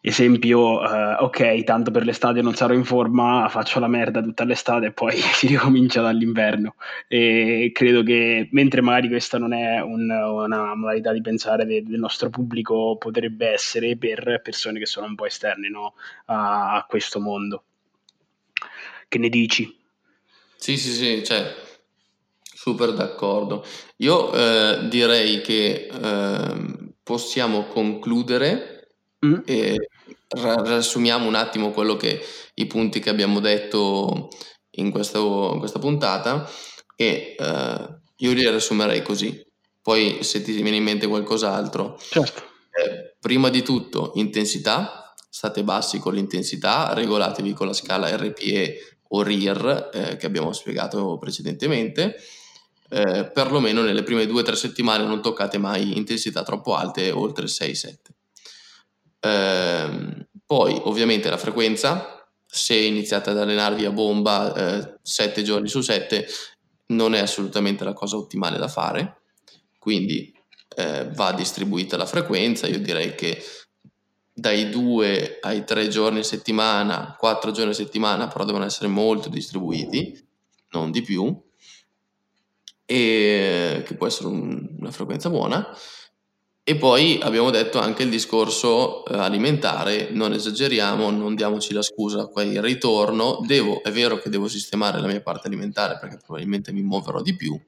esempio, 0.00 0.80
uh, 0.80 1.22
ok, 1.24 1.62
tanto 1.64 1.90
per 1.90 2.04
l'estate 2.04 2.40
non 2.40 2.54
sarò 2.54 2.72
in 2.72 2.84
forma, 2.84 3.46
faccio 3.50 3.80
la 3.80 3.86
merda 3.86 4.22
tutta 4.22 4.44
l'estate 4.44 4.86
e 4.86 4.92
poi 4.92 5.16
si 5.34 5.46
ricomincia 5.46 6.00
dall'inverno. 6.00 6.74
E 7.06 7.70
credo 7.74 8.02
che 8.02 8.48
mentre 8.52 8.80
magari 8.80 9.08
questa 9.08 9.38
non 9.38 9.52
è 9.52 9.80
un, 9.80 10.10
una 10.10 10.74
modalità 10.74 11.12
di 11.12 11.20
pensare 11.20 11.66
de, 11.66 11.82
del 11.82 11.98
nostro 11.98 12.30
pubblico, 12.30 12.96
potrebbe 12.96 13.48
essere 13.48 13.96
per 13.96 14.40
persone 14.42 14.78
che 14.78 14.86
sono 14.86 15.06
un 15.06 15.14
po' 15.14 15.26
esterne 15.26 15.68
no? 15.68 15.94
a, 16.26 16.76
a, 16.76 16.86
questo 16.88 17.20
mondo. 17.20 17.64
Che 19.06 19.18
ne 19.18 19.28
dici? 19.28 19.76
Sì, 20.56 20.76
sì, 20.76 20.90
sì, 20.92 21.24
cioè, 21.24 21.54
super 22.42 22.92
d'accordo. 22.92 23.64
Io 23.96 24.32
eh, 24.32 24.88
direi 24.88 25.40
che 25.42 25.88
eh, 25.92 26.92
possiamo 27.02 27.64
concludere 27.64 28.80
Mm. 29.24 29.40
E 29.44 29.89
riassumiamo 30.30 31.26
un 31.26 31.34
attimo 31.34 31.70
quello 31.70 31.96
che 31.96 32.20
i 32.54 32.66
punti 32.66 33.00
che 33.00 33.10
abbiamo 33.10 33.40
detto 33.40 34.28
in, 34.72 34.90
questo, 34.90 35.50
in 35.54 35.58
questa 35.58 35.78
puntata 35.78 36.48
e 36.94 37.34
uh, 37.38 37.98
io 38.16 38.32
li 38.32 38.48
riassumerei 38.48 39.02
così. 39.02 39.44
Poi 39.82 40.22
se 40.22 40.42
ti 40.42 40.52
viene 40.60 40.76
in 40.76 40.84
mente 40.84 41.06
qualcos'altro. 41.06 41.98
Certo. 41.98 42.42
Eh, 42.70 43.16
prima 43.18 43.48
di 43.48 43.62
tutto 43.62 44.12
intensità, 44.14 45.12
state 45.28 45.64
bassi 45.64 45.98
con 45.98 46.14
l'intensità, 46.14 46.92
regolatevi 46.92 47.52
con 47.52 47.66
la 47.66 47.72
scala 47.72 48.14
RPE 48.14 48.98
o 49.08 49.22
RIR 49.22 49.90
eh, 49.92 50.16
che 50.16 50.26
abbiamo 50.26 50.52
spiegato 50.52 51.16
precedentemente. 51.18 52.16
Eh, 52.92 53.30
perlomeno 53.32 53.82
nelle 53.82 54.02
prime 54.02 54.26
due 54.26 54.40
o 54.40 54.44
tre 54.44 54.56
settimane 54.56 55.04
non 55.04 55.22
toccate 55.22 55.58
mai 55.58 55.96
intensità 55.96 56.42
troppo 56.42 56.74
alte 56.74 57.10
oltre 57.10 57.46
6-7. 57.46 57.96
Eh, 59.20 60.26
poi 60.46 60.80
ovviamente 60.84 61.30
la 61.30 61.36
frequenza, 61.36 62.26
se 62.46 62.76
iniziate 62.76 63.30
ad 63.30 63.38
allenarvi 63.38 63.84
a 63.84 63.92
bomba 63.92 64.54
eh, 64.54 64.98
7 65.02 65.42
giorni 65.42 65.68
su 65.68 65.80
7 65.80 66.26
non 66.86 67.14
è 67.14 67.20
assolutamente 67.20 67.84
la 67.84 67.92
cosa 67.92 68.16
ottimale 68.16 68.58
da 68.58 68.66
fare, 68.66 69.20
quindi 69.78 70.34
eh, 70.76 71.08
va 71.12 71.32
distribuita 71.32 71.96
la 71.96 72.06
frequenza, 72.06 72.66
io 72.66 72.80
direi 72.80 73.14
che 73.14 73.42
dai 74.32 74.70
2 74.70 75.38
ai 75.40 75.64
3 75.64 75.88
giorni 75.88 76.20
a 76.20 76.24
settimana, 76.24 77.14
4 77.18 77.50
giorni 77.52 77.70
a 77.70 77.74
settimana, 77.74 78.28
però 78.28 78.44
devono 78.44 78.64
essere 78.64 78.88
molto 78.88 79.28
distribuiti, 79.28 80.26
non 80.70 80.90
di 80.90 81.02
più, 81.02 81.40
e 82.86 83.82
che 83.86 83.94
può 83.94 84.06
essere 84.06 84.28
un, 84.28 84.76
una 84.78 84.90
frequenza 84.90 85.30
buona. 85.30 85.66
E 86.70 86.76
poi 86.76 87.18
abbiamo 87.20 87.50
detto 87.50 87.80
anche 87.80 88.04
il 88.04 88.10
discorso 88.10 89.04
eh, 89.04 89.18
alimentare, 89.18 90.10
non 90.12 90.32
esageriamo, 90.32 91.10
non 91.10 91.34
diamoci 91.34 91.72
la 91.74 91.82
scusa 91.82 92.26
qua 92.26 92.44
il 92.44 92.62
ritorno, 92.62 93.40
devo, 93.44 93.82
è 93.82 93.90
vero 93.90 94.18
che 94.18 94.30
devo 94.30 94.46
sistemare 94.46 95.00
la 95.00 95.08
mia 95.08 95.20
parte 95.20 95.48
alimentare 95.48 95.98
perché 96.00 96.18
probabilmente 96.24 96.70
mi 96.70 96.82
muoverò 96.82 97.22
di 97.22 97.34
più, 97.34 97.60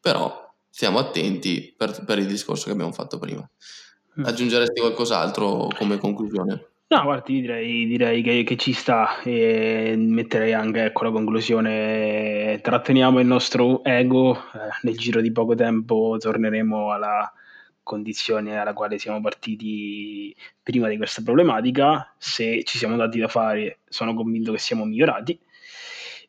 però 0.00 0.50
stiamo 0.70 0.98
attenti 0.98 1.74
per, 1.76 2.02
per 2.06 2.18
il 2.18 2.26
discorso 2.26 2.64
che 2.64 2.70
abbiamo 2.70 2.92
fatto 2.92 3.18
prima. 3.18 3.46
Mm. 4.18 4.24
Aggiungeresti 4.24 4.80
qualcos'altro 4.80 5.68
come 5.76 5.98
conclusione? 5.98 6.68
No, 6.86 7.02
guardi, 7.02 7.42
direi, 7.42 7.86
direi 7.86 8.22
che, 8.22 8.42
che, 8.42 8.56
ci 8.56 8.72
sta 8.72 9.20
e 9.20 9.96
metterei 9.98 10.54
anche 10.54 10.84
ecco, 10.84 11.04
la 11.04 11.10
conclusione, 11.10 12.58
tratteniamo 12.62 13.20
il 13.20 13.26
nostro 13.26 13.84
ego, 13.84 14.34
eh, 14.34 14.38
nel 14.80 14.96
giro 14.96 15.20
di 15.20 15.30
poco 15.30 15.54
tempo 15.54 16.16
torneremo 16.18 16.90
alla 16.90 17.30
condizione 17.90 18.56
alla 18.56 18.72
quale 18.72 18.98
siamo 18.98 19.20
partiti 19.20 20.32
prima 20.62 20.88
di 20.88 20.96
questa 20.96 21.22
problematica, 21.22 22.14
se 22.16 22.62
ci 22.62 22.78
siamo 22.78 22.94
dati 22.96 23.18
da 23.18 23.26
fare 23.26 23.80
sono 23.88 24.14
convinto 24.14 24.52
che 24.52 24.58
siamo 24.58 24.84
migliorati 24.84 25.36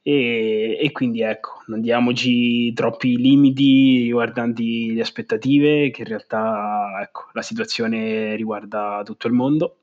e, 0.02 0.80
e 0.82 0.92
quindi 0.92 1.22
ecco, 1.22 1.62
non 1.68 1.82
diamoci 1.82 2.74
troppi 2.74 3.16
limiti 3.16 4.02
riguardanti 4.06 4.94
le 4.96 5.02
aspettative, 5.02 5.92
che 5.92 6.02
in 6.02 6.08
realtà 6.08 7.00
ecco, 7.04 7.30
la 7.34 7.44
situazione 7.44 8.36
riguarda 8.36 9.04
tutto 9.06 9.28
il 9.28 9.34
mondo 9.34 9.78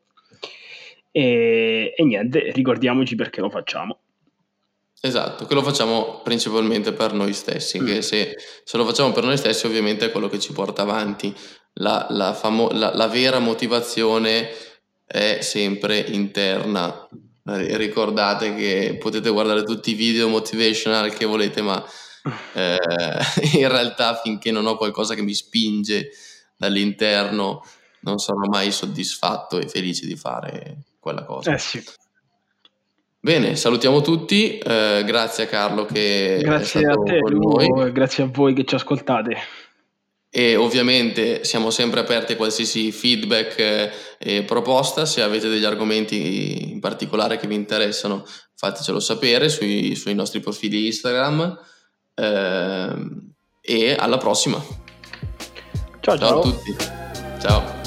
e, 1.13 1.95
e 1.97 2.05
niente, 2.05 2.51
ricordiamoci 2.51 3.15
perché 3.15 3.41
lo 3.41 3.51
facciamo. 3.51 4.01
Esatto, 5.01 5.47
che 5.47 5.55
lo 5.55 5.63
facciamo 5.63 6.23
principalmente 6.25 6.93
per 6.93 7.13
noi 7.13 7.33
stessi, 7.33 7.81
mm. 7.81 7.87
che 7.87 8.03
se, 8.03 8.35
se, 8.65 8.77
lo 8.77 8.85
facciamo 8.85 9.13
per 9.13 9.23
noi 9.23 9.37
stessi 9.37 9.67
ovviamente 9.67 10.07
è 10.07 10.11
quello 10.11 10.29
che 10.29 10.41
ci 10.41 10.53
porta 10.53 10.83
avanti. 10.83 11.33
La, 11.75 12.07
la, 12.11 12.35
famo- 12.35 12.71
la, 12.71 12.95
la 12.95 13.07
vera 13.07 13.39
motivazione 13.39 14.51
è 15.07 15.39
sempre 15.41 15.99
interna. 16.01 17.09
Eh, 17.47 17.77
ricordate 17.77 18.55
che 18.55 18.97
potete 18.99 19.31
guardare 19.31 19.63
tutti 19.63 19.93
i 19.93 19.95
video 19.95 20.29
motivational 20.29 21.13
che 21.13 21.25
volete, 21.25 21.63
ma 21.63 21.83
eh, 22.55 22.79
in 23.55 23.69
realtà 23.69 24.17
finché 24.17 24.51
non 24.51 24.67
ho 24.67 24.77
qualcosa 24.77 25.15
che 25.15 25.23
mi 25.23 25.35
spinge 25.35 26.11
dall'interno 26.57 27.63
non 28.01 28.19
sarò 28.19 28.47
mai 28.49 28.71
soddisfatto 28.71 29.59
e 29.59 29.69
felice 29.69 30.07
di 30.07 30.17
fare 30.17 30.79
quella 30.99 31.25
cosa. 31.25 31.55
Eh 31.55 31.59
sì. 31.59 31.83
Bene, 33.21 33.57
salutiamo 33.57 34.01
tutti, 34.01 34.59
eh, 34.59 35.03
grazie 35.05 35.45
a 35.45 35.47
Carlo 35.47 35.85
che 35.85 36.39
grazie 36.41 36.87
a 36.87 36.95
te, 36.95 37.19
Lugo, 37.19 37.91
grazie 37.91 38.25
a 38.25 38.29
voi 38.31 38.55
che 38.55 38.65
ci 38.65 38.77
ascoltate. 38.77 39.37
E 40.31 40.57
ovviamente 40.57 41.45
siamo 41.45 41.71
sempre 41.71 42.01
aperti 42.01 42.33
a 42.33 42.37
qualsiasi 42.37 42.93
feedback 42.93 43.59
eh, 43.59 43.91
e 44.19 44.43
proposta, 44.43 45.07
se 45.07 45.23
avete 45.23 45.49
degli 45.49 45.65
argomenti 45.65 46.71
in 46.71 46.81
particolare 46.81 47.39
che 47.39 47.47
vi 47.47 47.55
interessano 47.55 48.25
fatecelo 48.55 49.01
sapere 49.01 49.49
sui, 49.49 49.95
sui 49.95 50.15
nostri 50.15 50.41
profili 50.41 50.87
Instagram 50.87 51.59
eh, 52.15 52.95
e 53.63 53.95
alla 53.95 54.19
prossima. 54.19 54.63
Ciao 56.01 56.19
ciao. 56.19 56.29
Ciao 56.29 56.39
a 56.39 56.43
tutti. 56.43 56.77
Ciao. 57.41 57.78